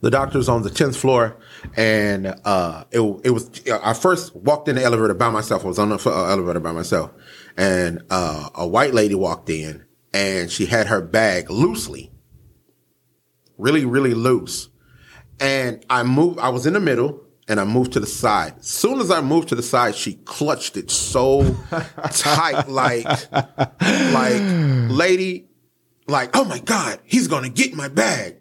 The 0.00 0.10
doctor's 0.10 0.48
on 0.48 0.62
the 0.62 0.70
10th 0.70 0.96
floor, 0.96 1.36
and 1.76 2.34
uh, 2.46 2.84
it, 2.92 3.00
it 3.24 3.30
was. 3.30 3.50
I 3.82 3.92
first 3.92 4.34
walked 4.34 4.68
in 4.68 4.76
the 4.76 4.84
elevator 4.84 5.12
by 5.12 5.28
myself. 5.28 5.64
I 5.64 5.68
was 5.68 5.78
on 5.78 5.90
the 5.90 5.96
uh, 5.96 6.30
elevator 6.30 6.60
by 6.60 6.72
myself, 6.72 7.12
and 7.56 8.02
uh, 8.08 8.48
a 8.54 8.66
white 8.66 8.94
lady 8.94 9.16
walked 9.16 9.50
in, 9.50 9.84
and 10.14 10.50
she 10.50 10.66
had 10.66 10.86
her 10.86 11.02
bag 11.02 11.50
loosely, 11.50 12.12
really, 13.58 13.84
really 13.84 14.14
loose. 14.14 14.68
And 15.40 15.84
I 15.90 16.04
moved. 16.04 16.38
I 16.38 16.50
was 16.50 16.66
in 16.66 16.72
the 16.72 16.80
middle, 16.80 17.23
and 17.48 17.60
I 17.60 17.64
moved 17.64 17.92
to 17.92 18.00
the 18.00 18.06
side. 18.06 18.54
As 18.60 18.66
soon 18.68 19.00
as 19.00 19.10
I 19.10 19.20
moved 19.20 19.48
to 19.50 19.54
the 19.54 19.62
side, 19.62 19.94
she 19.94 20.14
clutched 20.14 20.76
it 20.76 20.90
so 20.90 21.54
tight, 22.10 22.68
like, 22.68 23.04
like, 23.04 24.42
lady, 24.90 25.46
like, 26.06 26.30
oh 26.36 26.44
my 26.44 26.58
God, 26.58 27.00
he's 27.04 27.28
gonna 27.28 27.48
get 27.48 27.74
my 27.74 27.88
bag. 27.88 28.36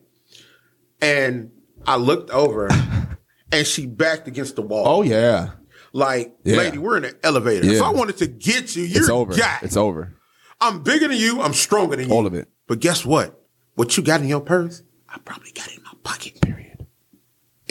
And 1.02 1.52
I 1.86 1.98
looked 1.98 2.30
over 2.32 2.70
and 3.52 3.68
she 3.68 3.86
backed 3.88 4.28
against 4.28 4.56
the 4.56 4.62
wall. 4.62 4.84
Oh 4.88 5.02
yeah. 5.02 5.52
Like, 5.92 6.36
Yeah. 6.44 6.58
lady, 6.58 6.78
we're 6.78 6.98
in 6.98 7.06
an 7.06 7.13
elevator. 7.24 7.68
If 7.68 7.82
I 7.82 7.92
wanted 7.92 8.18
to 8.18 8.28
get 8.28 8.76
you, 8.76 8.84
you're 8.84 9.02
It's 9.02 9.10
over. 9.10 9.36
got. 9.36 9.63
It's 9.63 9.78
over. 9.78 10.13
I'm 10.60 10.82
bigger 10.82 11.08
than 11.08 11.18
you. 11.18 11.42
I'm 11.42 11.54
stronger 11.54 11.96
than 11.96 12.08
you. 12.08 12.13
All 12.16 12.26
of 12.26 12.34
it. 12.34 12.48
But 12.68 12.80
guess 12.80 13.06
what? 13.06 13.39
What 13.76 13.96
you 13.98 14.04
got 14.04 14.22
in 14.22 14.28
your 14.28 14.39
purse, 14.42 14.82
I 15.10 15.18
probably 15.20 15.52
got 15.52 15.68
it 15.68 15.78
in 15.78 15.84
my 15.84 15.92
pocket. 16.04 16.42
Period. 16.42 16.73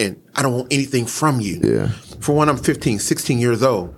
And 0.02 0.22
I 0.34 0.42
don't 0.42 0.52
want 0.54 0.72
anything 0.72 1.06
from 1.06 1.40
you. 1.40 1.60
Yeah. 1.62 1.88
For 2.20 2.34
when 2.34 2.48
I'm 2.48 2.56
15, 2.56 2.98
16 2.98 3.38
years 3.38 3.62
old, 3.62 3.94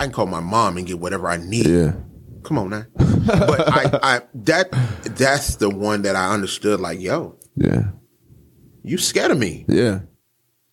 I 0.00 0.04
can 0.04 0.12
call 0.12 0.26
my 0.26 0.40
mom 0.40 0.76
and 0.76 0.86
get 0.86 0.98
whatever 0.98 1.28
I 1.28 1.36
need. 1.36 1.66
Yeah. 1.66 1.92
Come 2.44 2.58
on 2.58 2.70
now. 2.70 2.84
but 2.96 3.68
I, 3.72 3.98
I 4.16 4.20
that 4.34 4.70
that's 5.16 5.56
the 5.56 5.68
one 5.70 6.02
that 6.02 6.16
I 6.16 6.32
understood. 6.32 6.80
Like, 6.80 7.00
yo, 7.00 7.36
Yeah. 7.56 7.90
you 8.82 8.96
scared 8.98 9.30
of 9.30 9.38
me. 9.38 9.64
Yeah. 9.68 10.00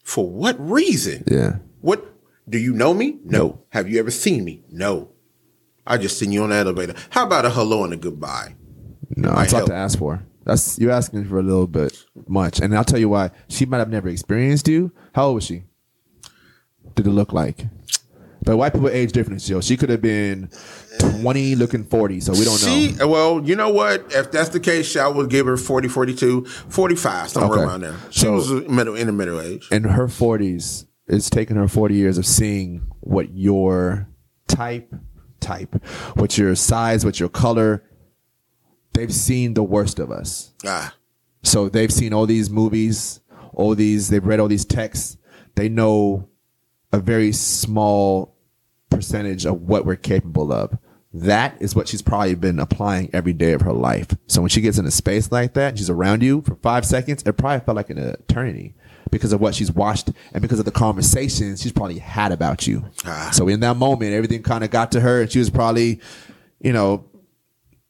For 0.04 0.30
what 0.30 0.56
reason? 0.60 1.23
Yeah. 1.28 1.58
What 1.82 2.06
do 2.47 2.58
you 2.58 2.73
know 2.73 2.93
me? 2.93 3.19
No. 3.23 3.63
Have 3.69 3.89
you 3.89 3.99
ever 3.99 4.12
seen 4.12 4.43
me? 4.45 4.63
No. 4.69 5.10
I 5.88 5.97
just 5.97 6.17
seen 6.17 6.32
you 6.32 6.43
on 6.43 6.49
the 6.49 6.56
elevator. 6.56 6.95
How 7.10 7.25
about 7.25 7.45
a 7.45 7.49
hello 7.49 7.84
and 7.84 7.93
a 7.93 7.97
goodbye? 7.97 8.56
No, 9.15 9.30
Might 9.32 9.36
that's 9.41 9.51
help. 9.54 9.67
to 9.67 9.75
ask 9.75 9.97
for. 9.99 10.23
That's 10.45 10.77
you're 10.79 10.91
asking 10.91 11.25
for 11.25 11.39
a 11.39 11.43
little 11.43 11.67
bit 11.67 12.05
much, 12.27 12.60
and 12.62 12.75
I'll 12.75 12.84
tell 12.84 12.99
you 12.99 13.10
why. 13.10 13.31
She 13.49 13.65
might 13.65 13.79
have 13.79 13.89
never 13.89 14.08
experienced 14.08 14.67
you. 14.67 14.91
How 15.13 15.25
old 15.27 15.36
was 15.36 15.43
she? 15.45 15.63
Did 16.95 17.08
it 17.08 17.12
look 17.12 17.34
like? 17.34 17.65
But 18.43 18.58
white 18.58 18.73
people 18.73 18.89
age 18.89 19.12
differently. 19.12 19.39
So 19.39 19.60
she 19.60 19.75
could 19.75 19.89
have 19.89 20.03
been 20.03 20.49
twenty, 20.99 21.55
looking 21.55 21.84
forty. 21.84 22.19
So 22.19 22.31
we 22.34 22.45
don't 22.45 22.60
she, 22.60 22.91
know. 22.91 23.08
well, 23.08 23.41
you 23.43 23.55
know 23.55 23.69
what? 23.69 24.13
If 24.13 24.29
that's 24.31 24.49
the 24.49 24.60
case, 24.60 24.95
I 24.95 25.08
would 25.08 25.31
give 25.31 25.47
her 25.47 25.58
40, 25.58 25.88
42, 25.88 26.45
45, 26.45 27.29
somewhere 27.29 27.58
Okay. 27.60 27.63
around 27.67 27.81
there. 27.81 27.95
She 28.12 28.19
So- 28.21 28.34
was 28.34 28.51
middle 28.69 28.95
in 28.95 29.08
the 29.08 29.13
middle 29.13 29.41
age. 29.41 29.67
In 29.71 29.84
her 29.86 30.08
forties, 30.08 30.86
it's 31.08 31.27
taken 31.31 31.58
her 31.58 31.67
forty 31.67 31.95
years 31.95 32.19
of 32.19 32.25
seeing 32.27 32.84
what 32.99 33.34
your 33.34 34.10
type, 34.47 34.93
type, 35.39 35.84
what 36.15 36.38
your 36.38 36.53
size, 36.53 37.03
what 37.03 37.19
your 37.19 37.29
color. 37.29 37.84
They've 38.95 39.13
seen 39.13 39.53
the 39.53 39.63
worst 39.63 39.99
of 39.99 40.10
us. 40.12 40.51
Ah, 40.65 40.93
So 41.43 41.69
they've 41.69 41.91
seen 41.91 42.13
all 42.13 42.25
these 42.25 42.49
movies, 42.49 43.19
all 43.53 43.75
these, 43.75 44.10
they've 44.10 44.25
read 44.25 44.39
all 44.39 44.47
these 44.47 44.65
texts. 44.65 45.17
They 45.55 45.69
know 45.69 46.27
a 46.91 46.99
very 46.99 47.31
small 47.31 48.36
percentage 48.89 49.45
of 49.45 49.62
what 49.62 49.86
we're 49.86 49.95
capable 49.95 50.51
of. 50.51 50.77
That 51.13 51.55
is 51.62 51.75
what 51.75 51.88
she's 51.88 52.01
probably 52.01 52.36
been 52.36 52.60
applying 52.60 53.10
every 53.13 53.31
day 53.34 53.53
of 53.53 53.62
her 53.62 53.71
life. 53.73 54.08
So 54.27 54.41
when 54.41 54.49
she 54.49 54.60
gets 54.62 54.77
in 54.77 54.86
a 54.86 54.91
space 54.91 55.31
like 55.31 55.53
that, 55.53 55.69
and 55.69 55.77
she's 55.77 55.89
around 55.89 56.23
you 56.23 56.41
for 56.41 56.55
five 56.55 56.86
seconds, 56.86 57.23
it 57.25 57.34
probably 57.38 57.63
felt 57.65 57.77
like 57.77 57.89
an 57.89 57.97
eternity 57.97 58.75
because 59.12 59.31
of 59.31 59.39
what 59.39 59.55
she's 59.55 59.71
watched 59.71 60.10
and 60.34 60.41
because 60.41 60.60
of 60.60 60.65
the 60.65 60.71
conversations 60.71 61.62
she's 61.62 61.71
probably 61.71 61.99
had 61.99 62.34
about 62.34 62.67
you. 62.67 62.84
Ah. 63.05 63.29
So 63.34 63.47
in 63.47 63.62
that 63.62 63.77
moment, 63.77 64.13
everything 64.13 64.43
kind 64.43 64.63
of 64.63 64.71
got 64.71 64.91
to 64.93 64.99
her 64.99 65.21
and 65.21 65.31
she 65.31 65.39
was 65.39 65.49
probably, 65.49 66.01
you 66.60 66.73
know, 66.73 67.05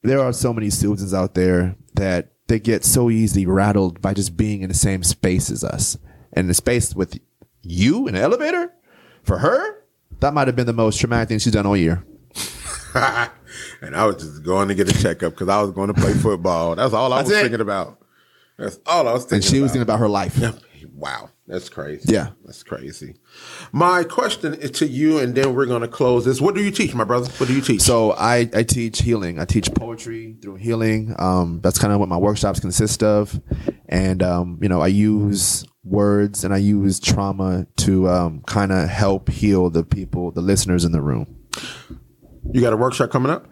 there 0.06 0.22
are 0.22 0.34
so 0.34 0.54
many 0.54 0.70
students 0.70 1.14
out 1.14 1.34
there 1.36 1.76
that 1.96 2.32
they 2.48 2.60
get 2.60 2.84
so 2.86 3.10
easily 3.10 3.46
rattled 3.46 4.02
by 4.02 4.14
just 4.14 4.38
being 4.38 4.62
in 4.62 4.70
the 4.70 4.76
same 4.76 5.04
space 5.04 5.50
as 5.50 5.64
us. 5.64 5.98
And 6.34 6.50
the 6.50 6.54
space 6.54 6.96
with 6.96 7.20
you 7.62 8.08
in 8.08 8.16
an 8.16 8.22
elevator, 8.22 8.74
for 9.24 9.40
her, 9.40 9.84
that 10.20 10.34
might 10.34 10.48
have 10.48 10.56
been 10.56 10.68
the 10.68 10.74
most 10.74 11.00
traumatic 11.00 11.30
thing 11.30 11.40
she's 11.40 11.54
done 11.54 11.66
all 11.66 11.78
year. 11.78 12.06
and 12.94 13.96
I 13.96 14.06
was 14.06 14.18
just 14.18 14.44
going 14.44 14.68
to 14.68 14.76
get 14.76 14.90
a 14.90 15.02
checkup 15.02 15.34
because 15.34 15.50
I 15.50 15.62
was 15.62 15.72
going 15.72 15.88
to 15.88 15.94
play 15.94 16.14
football. 16.14 16.76
That's 16.76 16.94
all 16.94 17.12
I 17.12 17.18
That's 17.18 17.30
was 17.30 17.38
it. 17.38 17.42
thinking 17.42 17.62
about. 17.62 18.00
That's 18.58 18.80
all 18.86 19.08
I 19.08 19.14
was 19.14 19.24
thinking 19.24 19.36
And 19.38 19.44
she 19.44 19.60
was 19.62 19.72
thinking 19.72 19.84
about 19.84 20.00
her 20.00 20.10
life. 20.10 20.40
Wow, 20.94 21.30
that's 21.48 21.70
crazy. 21.70 22.12
Yeah. 22.12 22.30
that's 22.44 22.64
crazy. 22.64 23.18
My 23.72 24.04
question 24.04 24.56
is 24.56 24.72
to 24.72 24.88
you, 24.88 25.20
and 25.20 25.36
then 25.36 25.54
we're 25.54 25.68
going 25.68 25.82
to 25.82 25.88
close 25.88 26.26
this. 26.26 26.42
What 26.42 26.56
do 26.56 26.64
you 26.64 26.72
teach, 26.72 26.96
my 26.96 27.04
brother? 27.04 27.30
What 27.38 27.48
do 27.48 27.54
you 27.54 27.62
teach? 27.62 27.82
So 27.82 28.14
I, 28.14 28.50
I 28.54 28.64
teach 28.64 29.02
healing. 29.02 29.40
I 29.40 29.46
teach 29.46 29.72
poetry 29.74 30.38
through 30.42 30.56
healing. 30.56 31.16
Um, 31.20 31.60
that's 31.62 31.78
kind 31.78 31.94
of 31.94 32.00
what 32.00 32.10
my 32.10 32.18
workshops 32.18 32.60
consist 32.60 33.04
of. 33.04 33.40
And, 33.88 34.24
um, 34.24 34.58
you 34.62 34.70
know, 34.70 34.82
I 34.82 34.88
use 34.88 35.66
words 35.84 36.44
and 36.44 36.52
I 36.52 36.58
use 36.58 37.00
trauma 37.00 37.68
to 37.78 38.10
um, 38.10 38.42
kind 38.48 38.72
of 38.72 38.90
help 38.90 39.30
heal 39.30 39.70
the 39.70 39.84
people, 39.84 40.32
the 40.32 40.42
listeners 40.42 40.84
in 40.84 40.94
the 40.94 41.02
room. 41.02 41.36
you 42.52 42.62
got 42.62 42.74
a 42.74 42.78
workshop 42.78 43.12
coming 43.12 43.32
up? 43.32 43.48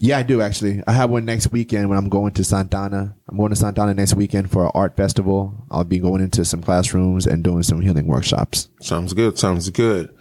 Yeah, 0.00 0.18
I 0.18 0.22
do 0.22 0.40
actually. 0.40 0.82
I 0.86 0.92
have 0.92 1.10
one 1.10 1.24
next 1.24 1.50
weekend 1.50 1.88
when 1.88 1.98
I'm 1.98 2.08
going 2.08 2.32
to 2.34 2.44
Santana. 2.44 3.16
I'm 3.28 3.36
going 3.36 3.50
to 3.50 3.56
Santana 3.56 3.94
next 3.94 4.14
weekend 4.14 4.50
for 4.50 4.64
an 4.64 4.70
art 4.74 4.96
festival. 4.96 5.66
I'll 5.70 5.84
be 5.84 5.98
going 5.98 6.22
into 6.22 6.44
some 6.44 6.62
classrooms 6.62 7.26
and 7.26 7.42
doing 7.42 7.64
some 7.64 7.80
healing 7.80 8.06
workshops. 8.06 8.68
Sounds 8.80 9.12
good. 9.12 9.38
Sounds 9.38 9.68
good. 9.70 10.14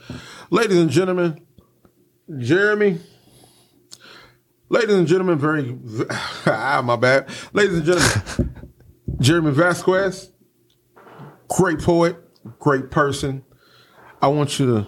Ladies 0.49 0.77
and 0.77 0.89
gentlemen, 0.89 1.39
Jeremy. 2.39 2.99
Ladies 4.69 4.95
and 4.95 5.07
gentlemen, 5.07 5.37
very 5.37 5.77
ah, 6.47 6.81
my 6.83 6.95
bad. 6.95 7.29
Ladies 7.53 7.77
and 7.77 7.85
gentlemen, 7.85 8.55
Jeremy 9.19 9.51
Vasquez, 9.51 10.31
great 11.49 11.79
poet, 11.79 12.17
great 12.59 12.89
person. 12.89 13.43
I 14.21 14.27
want 14.27 14.59
you 14.59 14.65
to 14.65 14.87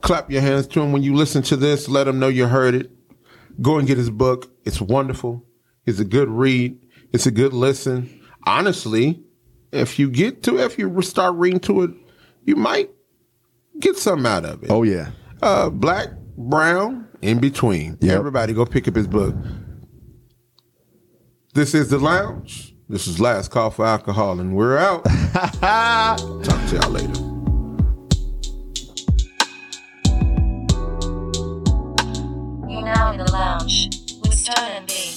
clap 0.00 0.30
your 0.30 0.40
hands 0.40 0.66
to 0.68 0.80
him 0.80 0.92
when 0.92 1.02
you 1.02 1.14
listen 1.14 1.42
to 1.44 1.56
this. 1.56 1.88
Let 1.88 2.08
him 2.08 2.18
know 2.18 2.28
you 2.28 2.46
heard 2.46 2.74
it. 2.74 2.95
Go 3.60 3.78
and 3.78 3.86
get 3.86 3.98
his 3.98 4.10
book. 4.10 4.50
It's 4.64 4.80
wonderful. 4.80 5.44
It's 5.86 5.98
a 5.98 6.04
good 6.04 6.28
read. 6.28 6.78
It's 7.12 7.26
a 7.26 7.30
good 7.30 7.52
listen. 7.52 8.20
Honestly, 8.44 9.22
if 9.72 9.98
you 9.98 10.10
get 10.10 10.42
to 10.44 10.58
if 10.58 10.78
you 10.78 11.00
start 11.02 11.34
reading 11.36 11.60
to 11.60 11.82
it, 11.82 11.90
you 12.44 12.56
might 12.56 12.90
get 13.80 13.96
something 13.96 14.26
out 14.26 14.44
of 14.44 14.62
it. 14.62 14.70
Oh 14.70 14.82
yeah. 14.82 15.10
Uh, 15.42 15.70
black, 15.70 16.08
brown, 16.36 17.06
in 17.22 17.38
between. 17.38 17.98
Yep. 18.00 18.18
Everybody 18.18 18.52
go 18.52 18.64
pick 18.64 18.88
up 18.88 18.94
his 18.94 19.06
book. 19.06 19.34
This 21.54 21.74
is 21.74 21.90
the 21.90 21.98
lounge. 21.98 22.74
This 22.88 23.06
is 23.06 23.18
last 23.18 23.50
call 23.50 23.70
for 23.70 23.84
alcohol, 23.84 24.38
and 24.38 24.54
we're 24.54 24.78
out. 24.78 25.04
Talk 25.34 26.68
to 26.68 26.78
y'all 26.80 26.90
later. 26.90 27.35
in 33.20 33.24
the 33.24 33.32
lounge 33.32 33.88
with 34.22 34.34
Stone 34.34 34.70
and 34.72 34.86
B. 34.86 35.15